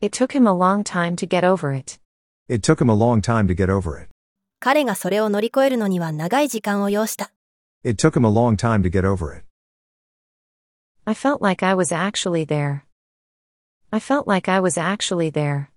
[0.01, 1.99] It took him a long time to get over it.
[2.49, 4.09] It took him a long time to get over it.
[4.59, 7.31] 彼がそれを乗り越えるのには長い時間を要した。
[7.83, 9.45] It took him a long time to get over it.
[11.05, 12.81] I felt like I was actually there.
[13.91, 15.69] I felt like I was actually there.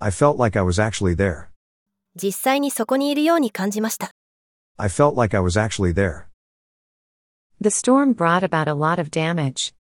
[0.00, 1.48] I felt like I was actually there.
[2.14, 4.10] 実際にそこにいるように感じました。
[4.76, 6.26] I felt like I was actually there.
[7.60, 9.74] The storm brought about a lot of damage.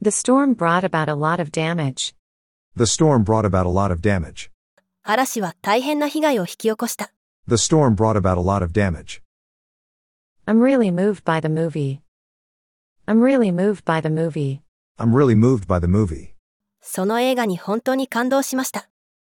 [0.00, 2.14] The storm brought about a lot of damage.
[2.76, 4.50] The storm brought about a lot of damage.
[5.02, 7.12] 嵐は大変な被害を引き起こした。
[7.48, 9.20] The storm brought about a lot of damage.
[10.46, 12.00] I'm really moved by the movie.
[13.06, 14.60] I'm really moved by the movie.
[14.98, 16.34] I'm really moved by the movie.
[16.80, 18.88] その映画に本当に感動しました。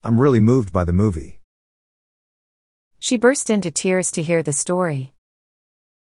[0.03, 1.41] I'm really moved by the movie.
[2.99, 5.13] She burst into tears to hear the story.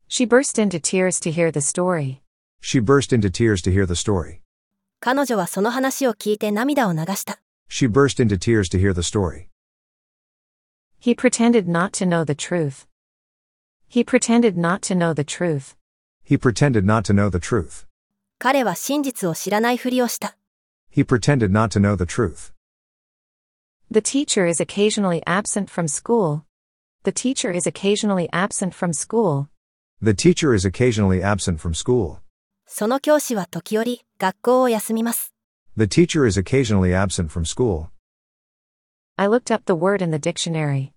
[0.09, 2.23] She burst into tears to hear the story.
[2.61, 4.41] She burst into tears to hear the story.
[5.01, 7.41] 彼女はその話を聞いて涙を流した。
[7.69, 9.49] She burst into tears to hear the story.
[10.99, 12.87] He pretended not to know the truth.
[13.89, 15.77] He pretended not to know the truth.
[16.25, 17.87] He pretended not to know the truth.
[18.39, 20.37] 彼は真実を知らないふりをした。
[20.91, 22.53] He pretended not to know the truth.
[23.91, 26.45] The teacher is occasionally absent from school.
[27.05, 29.49] The teacher is occasionally absent from school.
[30.01, 32.19] The teacher is occasionally absent from school.
[32.67, 35.33] その教師は時折、学校を休みます。
[35.77, 37.89] The teacher is occasionally absent from school.
[39.17, 40.93] I looked up the word in the dictionary.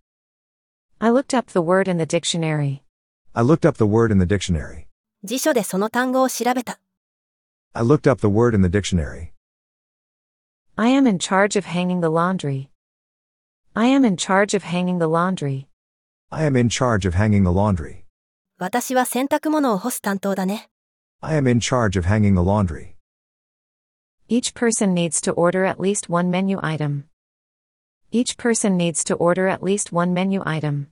[0.99, 2.81] I looked up the word in the dictionary.
[3.33, 4.87] I looked up the word in the dictionary.
[5.23, 6.79] 辞書でその単語を調べた。
[7.73, 9.33] I looked up the word in the dictionary.
[10.75, 12.69] I am in charge of hanging the laundry.
[13.79, 15.67] I am in charge of hanging the laundry.
[16.31, 18.05] I am in charge of hanging the laundry.
[18.57, 20.67] 私は洗濯物を干す担当だね。
[21.21, 22.95] I am in charge of hanging the laundry.
[24.27, 27.03] Each person needs to order at least one menu item.
[28.11, 30.87] Each person needs to order at least one menu item.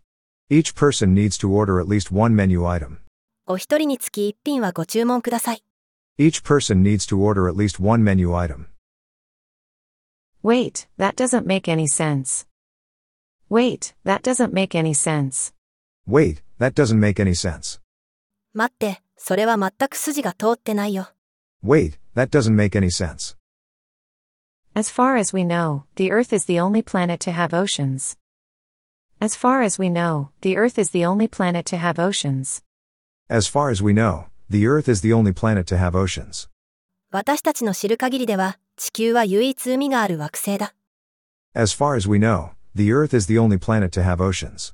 [0.51, 2.99] Each person needs to order at least one menu item.
[3.47, 5.63] お一人につき一品はご注文ください。
[6.19, 8.67] Each person needs to order at least one menu item.
[10.43, 12.45] Wait, that doesn't make any sense.
[13.49, 15.53] Wait, that doesn't make any sense.
[16.07, 17.79] Wait, that doesn't make any sense.
[18.53, 21.09] 待って、それは全く筋が通ってないよ。
[21.63, 23.35] Wait, that doesn't make any sense.
[24.73, 28.17] As far as we know, the Earth is the only planet to have oceans.
[29.19, 32.61] As far as we know, the Earth is the only planet to have oceans.
[33.29, 36.47] As far as we know, The Earth is the only planet to have oceans.
[37.11, 40.75] 私たちの知る限りでは、地球は唯一海がある惑星だ。
[41.55, 44.73] As far as we know, the Earth is the only planet to have oceans.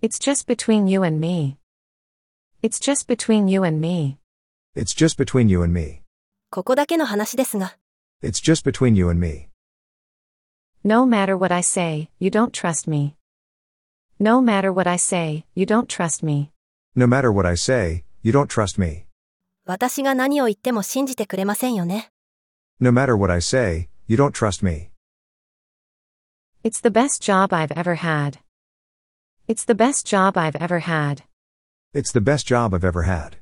[0.00, 1.58] It's just between you and me.
[2.62, 4.18] It's just between you and me.
[4.74, 6.02] It's just between you and me.
[6.50, 7.76] ここだけの話ですが、
[8.22, 9.48] It's just between you and me.
[10.84, 13.16] No matter what I say, you don't trust me.
[14.18, 16.50] No matter what I say, you don't trust me.
[16.94, 19.06] No matter what I say, you don't trust me.
[19.64, 22.10] 私が何を言っても信じてくれませんよね。
[22.80, 24.90] No matter what I say, you don't trust me.
[26.66, 28.38] It's the best job I've ever had.
[29.48, 31.24] It's the best job I've ever had.
[31.92, 33.38] It's the best job I've ever had.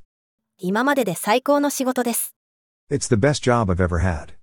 [0.56, 2.34] 今までで最高の仕事です。
[2.90, 4.34] It's the best job I've ever had.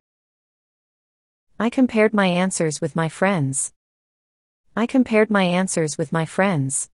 [1.57, 3.73] I compared my answers with my friends.
[4.75, 6.91] I compared my answers with my friends.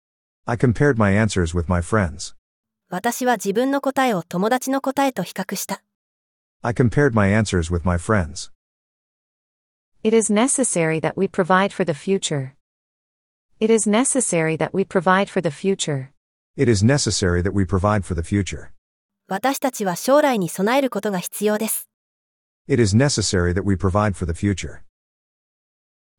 [0.47, 2.37] I compared my answers with my friends.
[2.89, 5.83] 私は自分の答えを友達の答えと比較した。
[6.63, 8.53] I compared my answers with my friends.
[10.05, 12.57] It is necessary that we provide for the future.
[13.61, 16.11] It is necessary that we provide for the future.
[16.57, 18.73] It is necessary that we provide for the future.
[19.29, 21.89] 私たちは将来に備えることが必要です。
[22.69, 24.83] It is necessary that we provide for the future.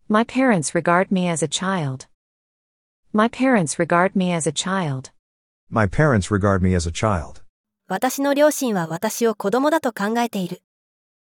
[0.07, 2.07] My parents regard me as a child.
[3.11, 5.11] My parents regard me as a child.
[5.69, 7.43] My parents regard me as a child.
[7.89, 10.61] 私の両親は私を子供だと考えている。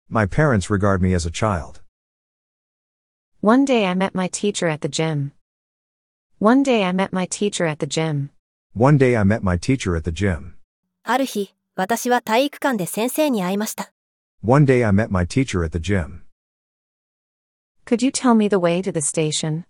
[0.10, 1.82] My parents regard me as a child.
[3.44, 5.34] One day I met my teacher at the gym.
[6.40, 8.30] One day I met my teacher at the gym.
[8.74, 10.54] One day I met my teacher at the gym.
[11.04, 13.92] ある日、私は体育館で先生に会いました。
[14.42, 16.22] One day I met my teacher at the gym.
[17.86, 19.66] Could you tell me the way to the station?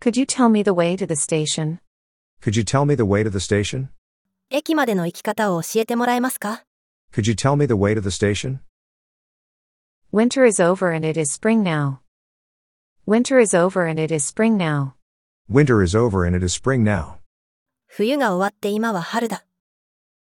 [0.00, 1.78] Could you tell me the way to the station?
[2.40, 3.88] Could you tell me the way to the station?
[4.48, 6.64] 駅までの行き方を教えてもらえますか
[7.12, 8.60] Could you tell me the way to the station?
[10.10, 11.98] Winter is over and it is spring now.
[13.06, 14.94] Winter is over and it is spring now.
[15.48, 17.18] Winter is over and it is spring now.
[17.88, 19.44] 冬が終わって今は春だ。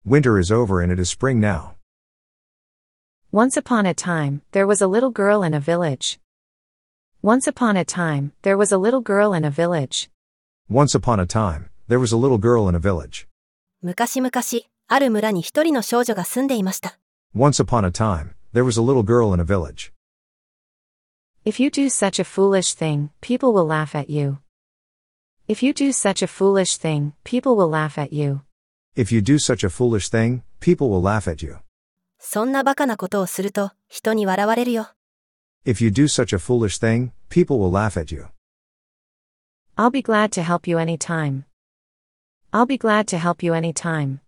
[0.06, 1.76] Winter is over and it is spring now.
[3.32, 6.20] Once upon a time, there was a little girl in a village.
[7.24, 10.10] Once upon a time, there was a little girl in a village.
[10.70, 13.28] Once upon a time, there was a little girl in a village.
[13.82, 14.32] 昔々、
[14.88, 17.00] ある村に一人の少女が住んでいました。
[17.36, 19.91] Once upon a time, there was a little girl in a village.
[21.46, 24.39] If you do such a foolish thing, people will laugh at you.
[25.48, 28.41] If you do such a foolish thing, people will laugh at you.
[28.96, 31.58] If you do such a foolish thing, people will laugh at you.
[32.18, 34.89] そんなバカなことをすると、人に笑われるよ。
[35.66, 38.30] If you do such a foolish thing, people will laugh at you.
[39.76, 41.43] I'll be glad to help you anytime.
[42.52, 44.20] I'll be glad to help you anytime.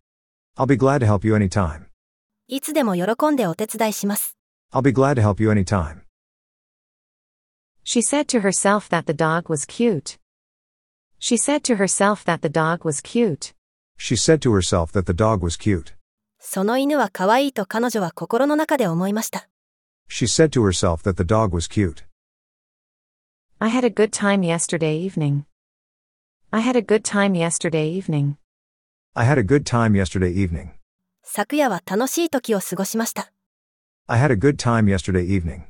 [0.56, 1.88] I'll be glad to help you anytime.
[2.48, 4.38] いつでも喜んでお手伝いします。
[4.72, 6.02] I'll be glad to help you anytime.
[7.84, 10.18] She said to herself that the dog was cute.
[11.20, 13.54] She said to herself that the dog was cute.
[13.98, 15.94] She said to herself that the dog was cute.
[16.40, 19.50] その犬は可愛いと彼女は心の中で思いました。
[20.10, 22.06] She said to herself that the dog was cute.
[23.60, 25.46] I had a good time yesterday evening.
[26.52, 28.38] I had a good time yesterday evening.
[29.16, 30.74] I had a good time yesterday evening.
[31.24, 33.32] 昨夜は楽しい時を過ごしました。
[34.06, 35.64] I had a good time yesterday evening.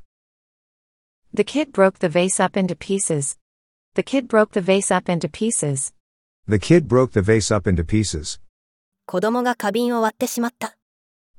[1.34, 3.38] The kid broke the vase up into pieces.
[3.96, 5.94] The kid broke the vase up into pieces.
[6.48, 8.40] The kid broke the vase up into pieces.
[9.06, 10.78] 子供が花瓶を割ってしまった。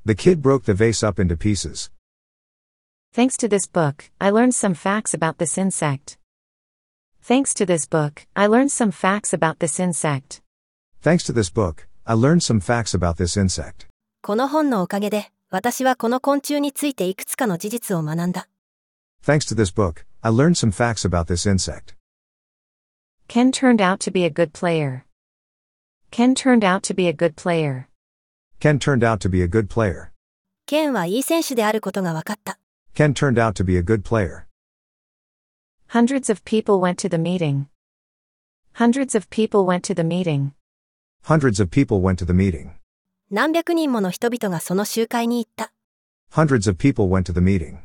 [0.06, 1.90] The kid broke the vase up into pieces.
[3.14, 6.18] Thanks to this book, I learned some facts about this insect.
[7.22, 10.42] Thanks to this book, I learned some facts about this insect.
[11.02, 13.86] Thanks to this book, I learned some facts about this insect.
[14.22, 18.48] この本のおかげで、私はこの昆虫についていくつかの事実を学んだ。
[19.22, 21.94] Thanks to this book, I learned some facts about this insect.
[23.28, 25.04] Ken turned out to be a good player.
[26.10, 27.88] Ken turned out to be a good player.
[28.58, 30.12] Ken turned out to be a good player.
[30.66, 32.58] ケンはいい選手であることが分かった。
[32.94, 34.46] Ken turned out to be a good player.
[35.88, 37.66] Hundreds of people went to the meeting.
[38.74, 40.52] Hundreds of people went to the meeting.
[41.22, 42.72] Hundreds of people went to the meeting.
[43.30, 45.72] 何百人もの人々がその集会に行った。
[46.32, 47.78] Hundreds of people went to the meeting.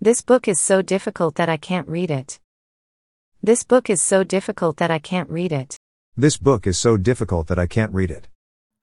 [0.00, 2.40] This book is so difficult that I can't read it.
[3.42, 5.76] This book is so difficult that I can't read it.
[6.16, 8.28] This book is so difficult that I can't read it.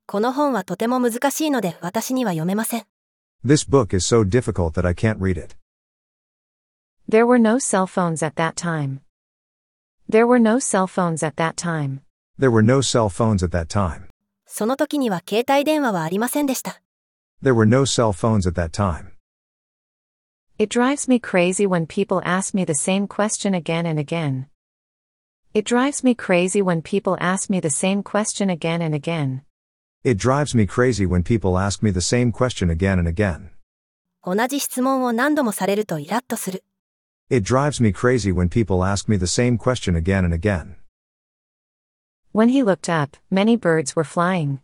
[0.08, 2.86] この本はとても難しいので私には読めません。
[3.46, 5.56] This book is so difficult that I can't read it.
[7.10, 9.00] There were no cell phones at that time.
[10.10, 12.02] There were no cell phones at that time.
[12.38, 14.10] There were no cell phones at that time.
[14.46, 16.82] その時には携帯電話はありませんでした。
[17.42, 19.12] There were no cell phones at that time.
[20.58, 24.48] It drives me crazy when people ask me the same question again and again.
[25.54, 29.42] It drives me crazy when people ask me the same question again and again.
[30.04, 33.50] It drives me crazy when people ask me the same question again and again.
[34.24, 36.64] 同じ質問を何度もされるとイラッとする。
[37.30, 40.76] It drives me crazy when people ask me the same question again and again.
[42.34, 44.60] When he looked up, many birds were flying.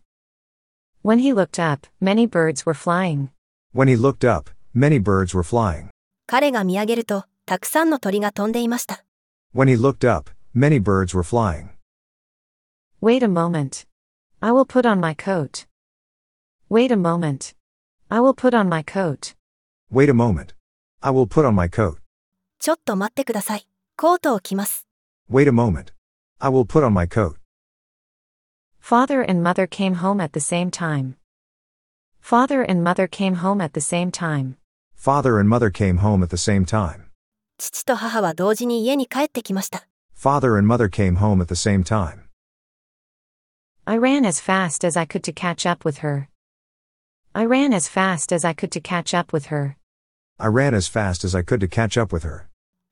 [1.02, 3.30] When he looked up, many birds were flying.
[3.72, 5.88] When he looked up, many birds were flying.
[6.26, 9.04] 彼が見上げると、たくさんの鳥が飛んでいました。
[9.54, 11.70] When he looked up, many birds were flying.
[13.00, 13.86] Wait a moment.
[14.40, 15.66] I will put on my coat.
[16.68, 17.54] Wait a moment.
[18.10, 19.34] I will put on my coat.
[19.90, 20.54] Wait a moment.
[21.00, 21.98] I will put on my coat.
[22.58, 23.66] ちょっと待ってください。
[23.96, 24.86] コートを着ます。
[25.30, 25.92] Wait a moment.
[26.38, 27.36] I will put on my coat.
[28.80, 31.14] Father and mother came home at the same time.
[32.20, 34.56] Father and mother came home at the same time.
[35.08, 37.06] Father and mother came home at the same time.
[37.56, 39.88] 父と母は同時に家に帰ってきました。
[40.14, 42.24] Father and mother came home at the same time.
[43.86, 46.28] I ran as fast as I could to catch up with her.
[47.32, 49.76] I ran as fast as I could to catch up with her.
[50.38, 52.48] I ran as fast as I could to catch up with her.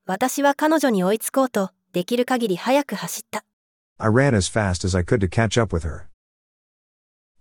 [0.06, 3.44] 私は彼女に追いつこうと、できる限り早く走った。
[3.98, 6.06] I ran as fast as I could to catch up with her.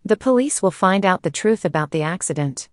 [0.06, 2.70] The police will find out the truth about the accident.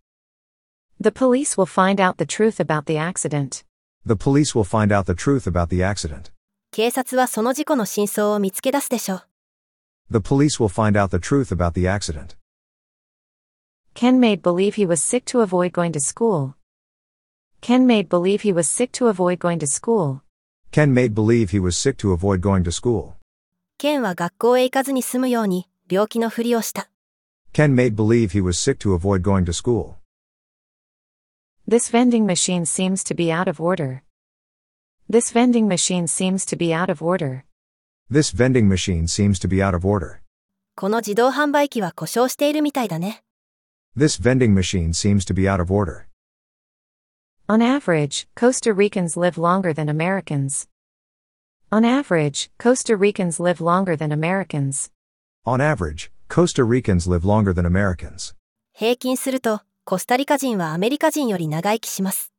[1.01, 3.64] The police will find out the truth about the accident.
[4.07, 6.33] The police will find out the truth about the accident.
[6.70, 9.23] 警察はその事故の真相を見つけ出すでしょう。
[10.11, 12.37] The police will find out the truth about the accident.
[13.95, 16.55] Ken made believe he was sick to avoid going to school.
[17.61, 20.23] Ken made believe he was sick to avoid going to school.
[20.70, 23.14] Ken made believe he was sick to avoid going to school.
[23.79, 26.89] ケンは学校へ行かずに済むように、病気のふりをした。
[27.53, 29.95] Ken made believe he was sick to avoid going to school.
[31.66, 34.03] This vending machine seems to be out of order.
[35.09, 37.45] This vending machine seems to be out of order.
[38.11, 40.20] This vending machine seems to be out of order.
[40.75, 43.23] この自動販売機は故障しているみたいだね。
[43.97, 46.07] This vending machine seems to be out of order.
[47.47, 50.68] On average, Costa Ricans live longer than Americans.
[51.70, 54.91] On average, Costa Ricans live longer than Americans.
[55.45, 58.35] On average, Costa Ricans live longer than Americans.
[58.73, 62.33] 平均すると、 コスタリカ人はアメリカ人より長生きします。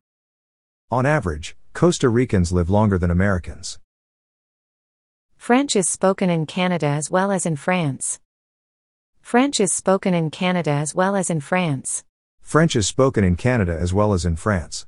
[0.90, 3.80] On average, Costa Ricans live longer than Americans.
[5.38, 8.22] French is spoken in Canada as well as in France.
[9.22, 12.06] French is spoken in Canada as well as in France.
[12.42, 14.88] French is spoken in Canada as well as in France.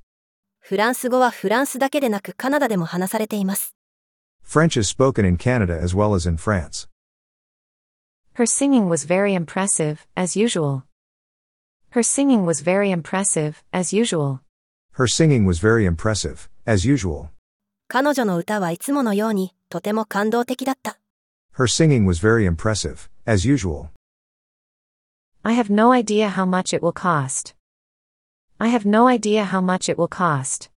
[0.59, 3.75] フランス語はフランスだけでなくカナダでも話されています。
[4.43, 6.87] French is spoken in Canada as well as in France.
[8.33, 10.83] Her singing was very impressive, as usual.
[11.95, 14.41] Her singing was very impressive, as usual.
[14.97, 17.29] Her singing was very impressive, as usual.
[17.87, 20.99] 彼女の歌はいつものように、とても感動的だった。
[21.57, 23.87] Her singing was very impressive, as usual.
[25.43, 27.55] I have no idea how much it will cost.
[28.57, 30.69] I have no idea how much it will cost.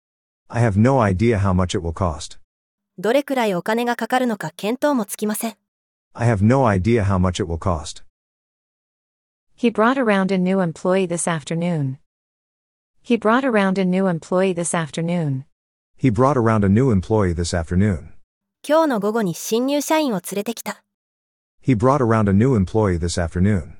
[0.48, 2.38] I have no idea how much it will cost.
[2.96, 5.56] どれくらいお金がかかるのか見当もつきません。
[6.14, 8.04] I have no idea how much it will cost.
[9.60, 11.98] He brought around a new employee this afternoon.
[13.02, 15.46] He brought around a new employee this afternoon.
[15.96, 18.12] He brought around a new employee this afternoon.
[18.62, 20.84] 今日の午後に新入社員を連れてきた。
[21.60, 23.78] He brought around a new employee this afternoon.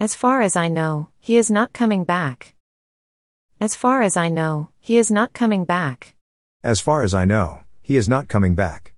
[0.00, 2.56] As far as I know, he is not coming back.
[3.60, 6.16] As far as I know, he is not coming back.
[6.64, 8.94] As far as I know, he is not coming back.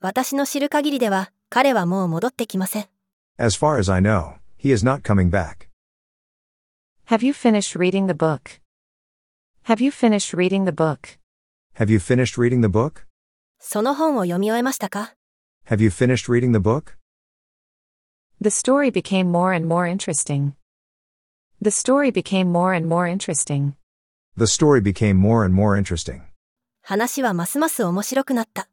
[0.00, 2.86] 私の知る限りでは、彼はもう戻ってきません。
[3.38, 5.68] As far as I know, he is not coming back.
[7.06, 8.60] Have you finished reading the book?
[9.64, 11.18] Have you finished reading the book?
[11.74, 13.06] Have you finished reading the book?
[13.58, 15.14] その本を読み終えましたか
[15.68, 16.96] Have you finished reading the book?
[18.40, 20.54] The story became more and more interesting.
[21.60, 23.74] The story became more and more interesting.
[24.36, 26.22] The story became more and more interesting.
[26.82, 28.68] 話はますます面白くなった。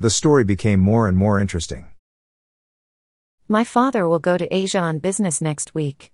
[0.00, 1.86] The story became more and more interesting.
[3.48, 6.10] My father will go to Asia on business next week.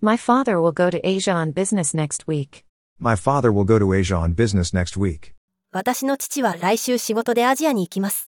[0.00, 2.64] My father will go to Asia on business next week.
[2.98, 5.34] My father will go to Asia on business next week.
[5.72, 8.30] 私の父は来週仕事でアジアに行きます。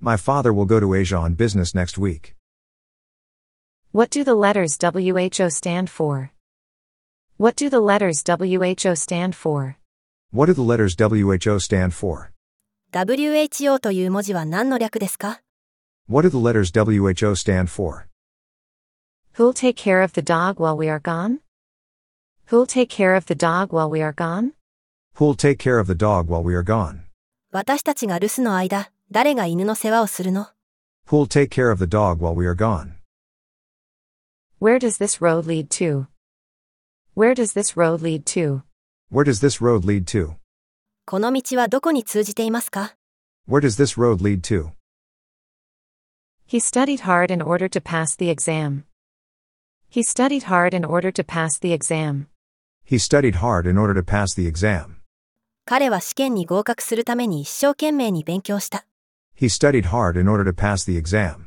[0.00, 2.34] My father will go to Asia on business next week.
[3.92, 6.30] What do the letters WHO stand for?
[7.38, 9.76] What do the letters WHO stand for?
[10.32, 12.30] What do the letters WHO stand for?
[12.92, 15.40] WHO という文字は何の略ですか
[16.08, 18.08] What do the letters WHO stand for?
[19.32, 21.40] Who'll take care of the dog while we are gone?
[22.46, 24.52] Who'll take care of the dog while we are gone?
[25.14, 27.04] Who'll take care of the dog while we are gone?
[27.50, 30.48] 私たちが留守の間、誰が犬の世話をするの
[31.08, 32.94] Who'll take care of the dog while we are gone?
[34.60, 36.06] Where does this road lead to?
[37.14, 38.62] Where does this road lead to?
[39.10, 40.34] Where does this road lead to?
[41.06, 42.94] この道はどこに通じていますか
[43.48, 44.70] Where does this road lead to?
[46.48, 48.84] He studied hard in order to pass the exam.
[49.88, 52.28] He studied hard in order to pass the exam.
[52.84, 55.00] He studied hard in order to pass the exam.
[55.66, 58.86] 彼は試験に合格するために一生懸命に勉強した。
[59.34, 61.46] He studied hard in order to pass the exam.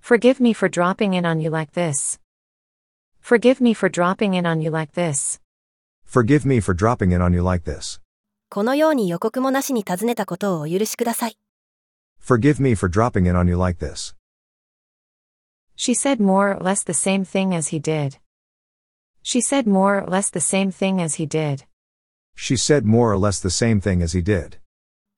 [0.00, 2.20] Forgive me for dropping in on you like this.
[3.20, 5.40] Forgive me for dropping in on you like this.
[6.04, 8.00] Forgive me for dropping in on you like this.
[8.50, 11.38] このように予告もなしに尋ねたことをお許しください。
[12.18, 14.14] Forgive me for dropping in on you like this.
[15.76, 18.18] She said more or less the same thing as he did.
[19.22, 21.64] She said more or less the same thing as he did.
[22.34, 24.58] She said more or less the same thing as he did.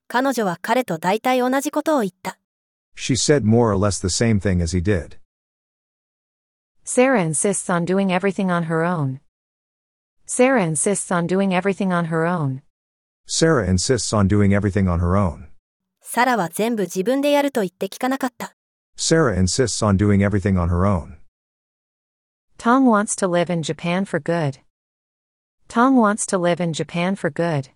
[0.09, 2.39] 彼女は彼と大体同じことを言った。
[2.95, 5.17] She said more or less the same thing as he did.
[6.83, 9.19] Sarah insists on doing everything on her own.
[10.25, 12.61] Sarah insists on doing everything on her own.
[13.25, 15.47] Sarah insists on doing everything on her own.
[16.01, 18.55] サラは全部自分でやると言って聞かなかった。
[18.95, 21.17] Sarah insists on doing everything on her own.
[22.57, 24.59] Tom wants to live in Japan for good.
[25.67, 27.69] Tom wants to live in Japan for good.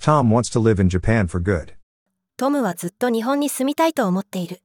[0.00, 1.74] Tom wants to live in Japan for good.
[2.38, 4.62] トムはずっと日本に住みたいと思っている。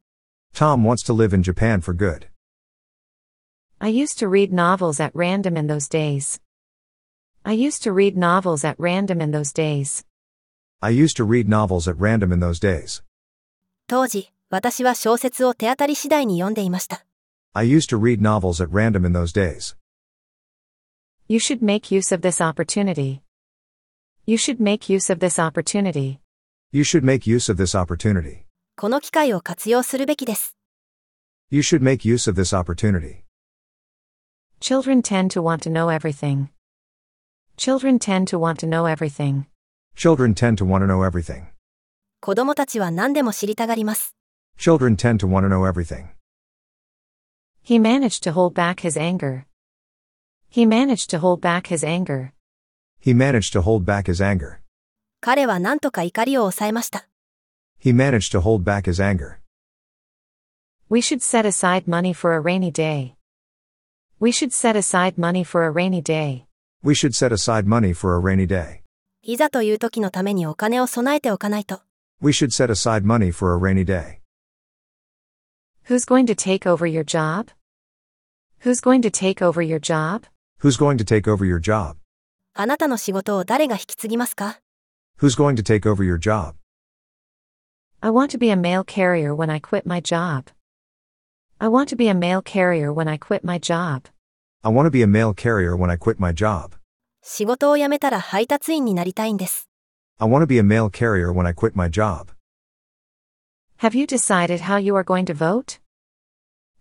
[0.54, 2.28] Tom wants to live in Japan for good.
[3.80, 6.40] I used to read novels at random in those days.
[7.44, 10.04] I used to read novels at random in those days.
[10.82, 13.04] I used to read novels at random in those days.
[13.88, 17.06] 当時、私は小説を手当たり次第に読んでいました。
[17.54, 19.76] I used to read novels at random in those days.
[21.28, 23.22] You should make use of this opportunity.
[24.26, 26.20] You should make use of this opportunity.
[26.72, 28.46] You should make use of this opportunity.
[28.78, 30.56] この機会を活用するべきです。
[31.50, 33.24] You should make use of this opportunity.
[34.60, 36.50] Children tend to want to know everything.
[37.58, 39.46] Children tend to want to know everything.
[39.96, 41.48] Children tend to want to know everything.
[42.20, 44.16] 子供たちは何でも知りたがります。
[44.58, 46.10] Children tend to want to know everything.
[47.64, 49.46] He managed to hold back his anger.
[50.50, 52.32] He managed to hold back his anger.
[53.00, 54.60] He managed to hold back his anger.
[55.20, 57.08] 彼は何とか怒りを抑えました。
[57.84, 59.40] He managed to hold back his anger.
[60.90, 63.16] We should set aside money for a rainy day.
[64.20, 66.46] We should set aside money for a rainy day.
[66.82, 68.81] We should set aside money for a rainy day.
[69.24, 71.82] いざという時のためにお金を備えておかないと。
[72.22, 74.22] We should set aside money for a rainy day.
[75.88, 77.50] Who's going to take over your job?
[78.64, 80.24] Who's going to take over your job?
[80.62, 81.98] Who's going to take over your job?
[82.54, 84.60] あなたの仕事を誰が引き継ぎますか
[85.20, 86.56] Who's going to take over your job?
[88.02, 90.46] I want to be a mail carrier when I quit my job.
[91.60, 94.08] I want to be a mail carrier when I quit my job.
[94.64, 96.76] I want to be a mail carrier when I quit my job.
[97.22, 99.70] 仕事を辞めたら配達員になりたいんです。
[100.20, 102.30] I want to be a mail carrier when I quit my job.
[103.80, 105.80] Have you decided how you are going to vote?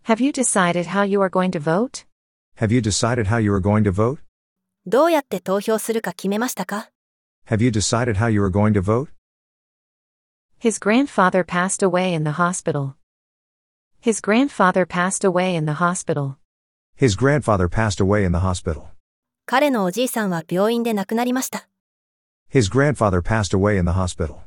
[0.05, 2.07] Have you decided how you are going to vote?
[2.59, 4.21] Have you decided how you are going to vote?
[4.87, 6.91] どうやって投票するか決めましたか
[7.49, 9.11] Have you decided how you are going to vote?
[10.59, 12.95] His grandfather passed away in the hospital.
[14.01, 16.37] His grandfather passed away in the hospital.
[16.97, 18.91] His grandfather passed away in the hospital.
[19.51, 21.69] 彼のおじいさんは病院で亡くなりました。
[22.53, 24.39] His grandfather passed away in the hospital.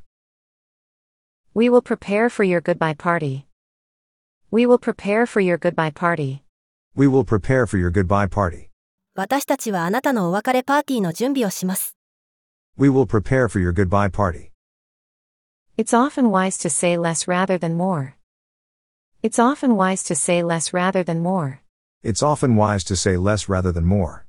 [1.54, 3.46] We will prepare for your goodbye party.
[4.52, 6.44] We will prepare for your goodbye party.
[6.96, 8.70] We will prepare for your goodbye party.
[9.16, 11.96] 私たちはあなたのお別れパーティーの準備をします。
[12.78, 14.52] We will prepare for your goodbye party.
[15.78, 18.14] It's often wise to say less rather than more.
[19.22, 21.60] It's often wise to say less rather than more.
[22.04, 24.23] It's often wise to say less rather than more.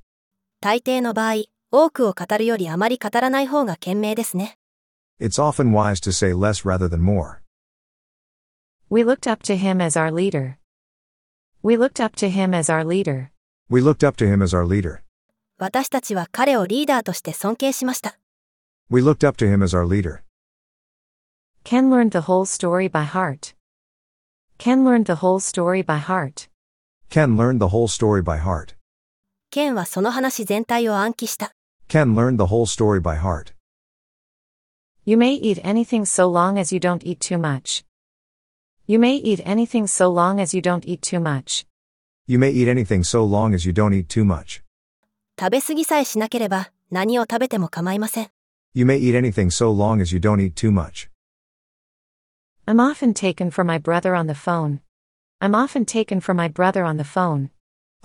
[0.60, 4.58] 大抵の場合、多くを語るよりあまり語らない方が賢明ですね。
[5.20, 7.40] It's often wise to say less rather than more.
[8.88, 10.56] We looked up to him as our leader.
[11.62, 13.30] We looked up to him as our leader.
[13.68, 15.00] We looked up to him as our leader.
[15.58, 18.18] 私たちは彼をリーダーとして尊敬しました。
[18.88, 20.22] We looked up to him as our leader.
[21.64, 23.54] Ken learned the whole story by heart.
[24.58, 26.48] Ken learned the whole story by heart.
[27.10, 28.75] Ken learned the whole story by heart.
[29.55, 31.53] ケンはその話全体を暗記した。
[31.89, 33.53] Ken learned the whole story by heart.
[35.03, 37.83] You may eat anything so long as you don't eat too much.
[38.87, 41.65] You may eat anything so long as you don't eat too much.
[42.27, 44.63] You may eat anything so long as you don't eat too much.
[45.39, 48.29] 食べ過ぎさえしなければ何を食べても構いません。
[48.73, 51.09] You may eat anything so long as you don't eat too much.
[52.65, 54.79] I'm often taken for my brother on the phone.
[55.41, 57.49] I'm often taken for my brother on the phone.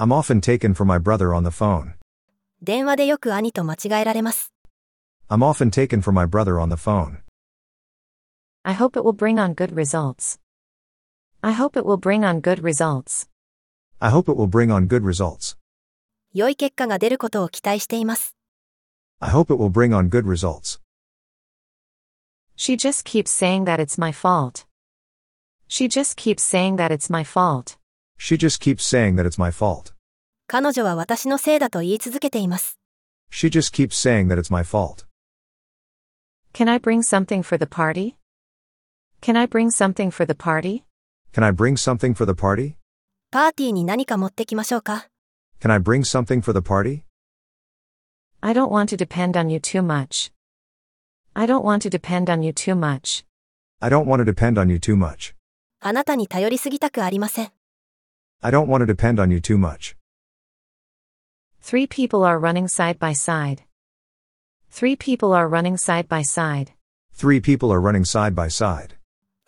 [0.01, 1.94] I'm often taken for my brother on the phone.
[2.62, 4.53] 電話でよく兄と間違えられます。
[5.28, 7.18] I'm often taken for my brother on the phone.
[8.62, 10.38] I hope it will bring on good results.
[11.42, 13.28] I hope it will bring on good results.
[14.01, 15.57] I hope it will bring on good results.
[16.32, 18.36] 良い結果が出ることを期待しています。
[19.20, 20.80] I hope it will bring on good results.
[22.57, 24.66] She just keeps saying that it's my fault.
[25.68, 27.78] She just keeps saying that it's my fault.
[28.20, 29.92] She just keeps saying that it's my fault.
[30.49, 32.78] 彼女は私のせいだと言い続けています。
[33.30, 35.07] She just keeps saying that it's my fault.
[36.53, 38.16] Can I bring something for the party?
[39.20, 40.84] Can I bring something for the party?
[41.32, 42.76] Can I bring something for the party?
[43.30, 45.09] パーティーに何か持ってきましょうか
[45.61, 47.03] Can I bring something for the party?
[48.40, 50.32] I don't want to depend on you too much.
[51.34, 53.24] I don't want to depend on you too much.
[53.80, 55.34] I don't want to depend on you too much.
[55.80, 57.53] あなたに頼りすぎたくありません。
[58.42, 59.97] I don't want to depend on you too much.
[61.61, 63.64] Three people are running side by side.
[64.70, 66.72] Three people are running side by side.
[67.12, 68.97] Three people are running side by side.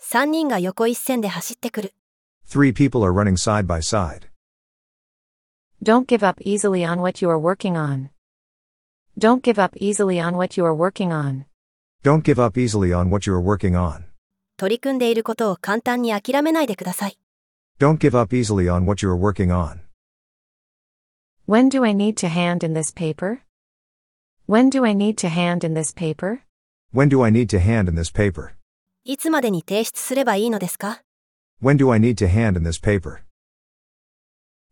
[0.00, 1.94] 3人が横一線で走ってくる。
[2.48, 4.28] Three people are running side by side.
[5.82, 8.10] Don't give up easily on what you are working on.
[9.18, 11.44] Don't give up easily on what you are working on.
[12.02, 14.04] Don't give up easily on what you are working on.
[14.56, 17.18] 取り組んでいることを簡単に諦めないでください。
[17.82, 19.80] Don't give up easily on what you are working on.
[21.46, 23.42] When do I need to hand in this paper?
[24.46, 26.42] When do I need to hand in this paper?
[26.90, 28.54] When do I need to hand in this paper?
[29.04, 31.02] いつまでに提出すればいいのですか
[31.62, 33.20] When do I need to hand in this paper?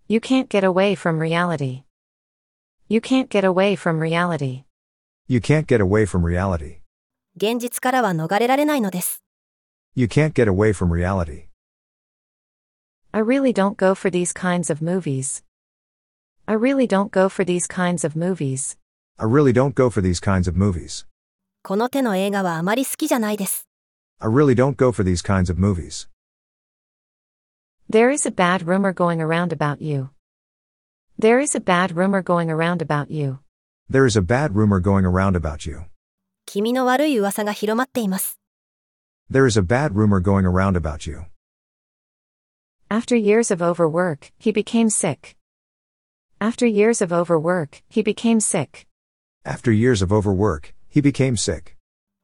[0.08, 1.84] You can't get away from reality.
[2.88, 4.64] You can't get away from reality.
[5.28, 6.80] You can't get away from reality.
[7.36, 9.22] 現実からは逃れられないのです。
[9.94, 11.46] You can't get away from reality.
[13.12, 15.42] I really don't go for these kinds of movies.
[16.46, 18.76] I really don't go for these kinds of movies.
[19.18, 21.06] I really don't go for these kinds of movies.
[21.62, 23.66] この手の映画はあまり好きじゃないです。
[24.20, 26.08] I really don't go for these kinds of movies.
[27.90, 30.10] There is a bad rumor going around about you.
[31.18, 33.38] There is a bad rumor going around about you.
[33.88, 35.86] There is a bad rumor going around about you.
[36.46, 38.38] 君の悪い噂が広まっています。
[39.30, 41.24] There is a bad rumor going around about you.
[42.90, 45.36] After years of overwork, he became sick.
[46.40, 48.86] After years of overwork, he became sick.
[49.44, 51.76] After years of overwork, he became sick.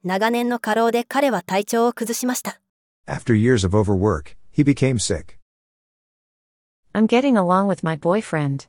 [0.05, 2.61] 長年の過労で彼は体調を崩しました。
[3.07, 5.39] After years of overwork, he became sick.
[6.93, 8.69] I'm getting along with my boyfriend.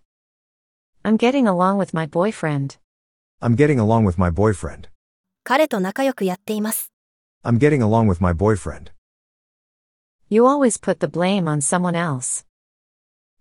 [1.04, 2.78] I'm getting along with my boyfriend.
[3.42, 4.90] I'm getting along with my boyfriend.
[5.44, 6.92] 彼と仲良くやっています。
[7.44, 8.94] I'm getting along with my boyfriend.
[10.30, 12.44] You always put the blame on someone else.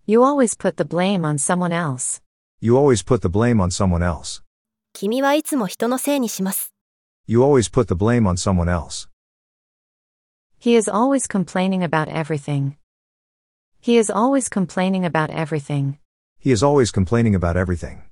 [0.05, 2.21] You always put the blame on someone else.
[2.61, 4.43] You always put the blame on someone else.
[4.93, 6.75] 君はいつも人のせいにします。
[7.27, 9.09] You always put the blame on someone else.
[10.61, 12.77] He is always complaining about everything.
[13.81, 15.99] He is always complaining about everything.
[16.39, 18.03] He is always complaining about everything.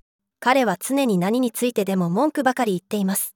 [0.41, 3.35] 彼は常に何についてでも文句ばかり言っています。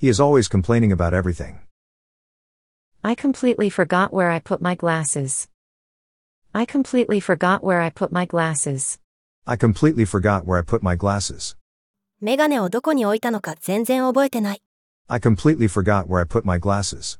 [0.00, 1.58] He is always complaining about everything.
[3.02, 5.48] I completely forgot where I put my glasses.
[6.52, 8.98] I completely forgot where I put my glasses.
[9.46, 11.56] I completely forgot where I put my glasses.
[12.20, 14.62] メガネをどこに置いたのか全然覚えてない。
[15.06, 17.18] I completely forgot where I put my glasses.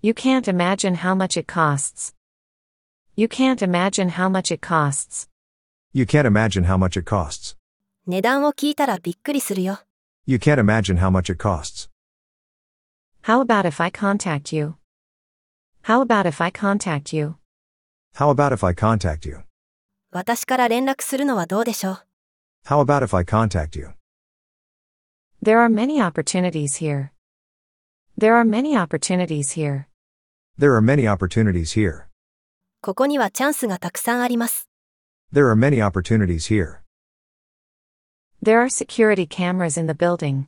[0.00, 2.14] You can't imagine how much it costs.
[3.16, 5.28] You can't imagine how much it costs.
[5.92, 7.56] You can't imagine how much it costs.
[8.06, 9.80] 値段を聞いたらびっくりするよ。
[10.24, 11.90] You can't imagine how much it costs.
[13.22, 14.76] How about if I contact you?
[15.82, 17.36] How about if I contact you?
[18.14, 19.44] How about if I contact you?
[20.10, 22.04] 私から連絡するのはどうでしょう
[22.66, 23.90] How about if I contact you?
[25.42, 27.10] There are many opportunities here.
[28.18, 29.86] There are many opportunities here.
[30.58, 32.06] There are many opportunities here.
[32.80, 34.68] ここにはチャンスがたくさんあります。
[35.32, 36.78] There are many opportunities here.
[38.42, 40.46] There are security cameras in the building.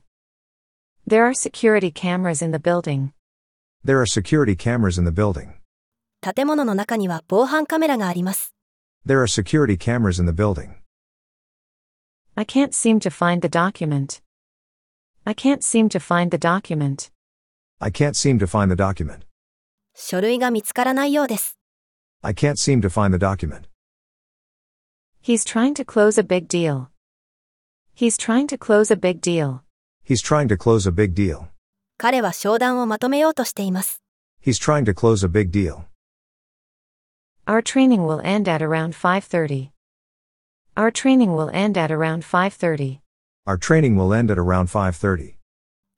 [1.07, 3.13] There are security cameras in the building.
[3.83, 5.55] There are security cameras in the building.
[6.21, 8.53] 建物の中には防犯カメラがあります。
[9.05, 10.75] There are security cameras in the building.
[12.35, 14.21] I can't seem to find the document.
[15.25, 17.11] I can't seem to find the document.
[17.79, 19.25] I can't seem to find the document.
[19.95, 21.57] 書類が見つからないようです。
[22.21, 23.63] I can't seem to find the document.
[25.21, 26.87] He's trying to close a big deal.
[27.95, 29.61] He's trying to close a big deal.
[30.05, 31.47] He's trying to close a big deal.
[31.97, 34.01] 彼は商談をまとめようとしています。
[34.43, 35.83] He's trying to close a big deal.
[37.45, 39.71] Our training will end at around 5:30.
[40.75, 42.99] Our training will end at around 5:30.
[43.45, 45.35] Our training will end at around 5:30.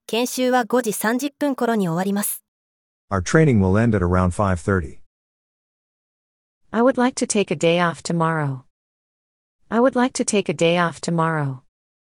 [0.08, 2.44] 研修は5時30分頃に終わります。
[3.10, 5.00] Our training will end at around 5:30.
[6.72, 8.64] I would like to take a day off tomorrow.
[9.70, 11.62] I would like to take a day off tomorrow.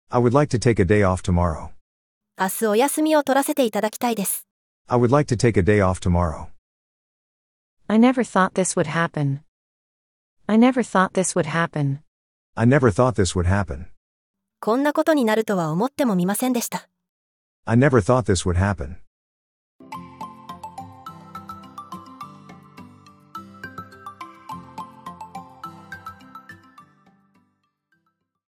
[0.10, 1.74] I would like to take a day off tomorrow.
[2.39, 4.47] 明日お休みを取らせていただきたいです。
[4.89, 6.49] I would like to take a day off tomorrow.
[7.89, 9.41] I never thought this would happen.
[10.47, 12.01] I never thought this would happen.
[12.55, 13.87] I never thought this would happen.
[14.61, 16.91] こんなことになるとは思ってもみませんでした。
[17.65, 18.97] I never thought this would happen.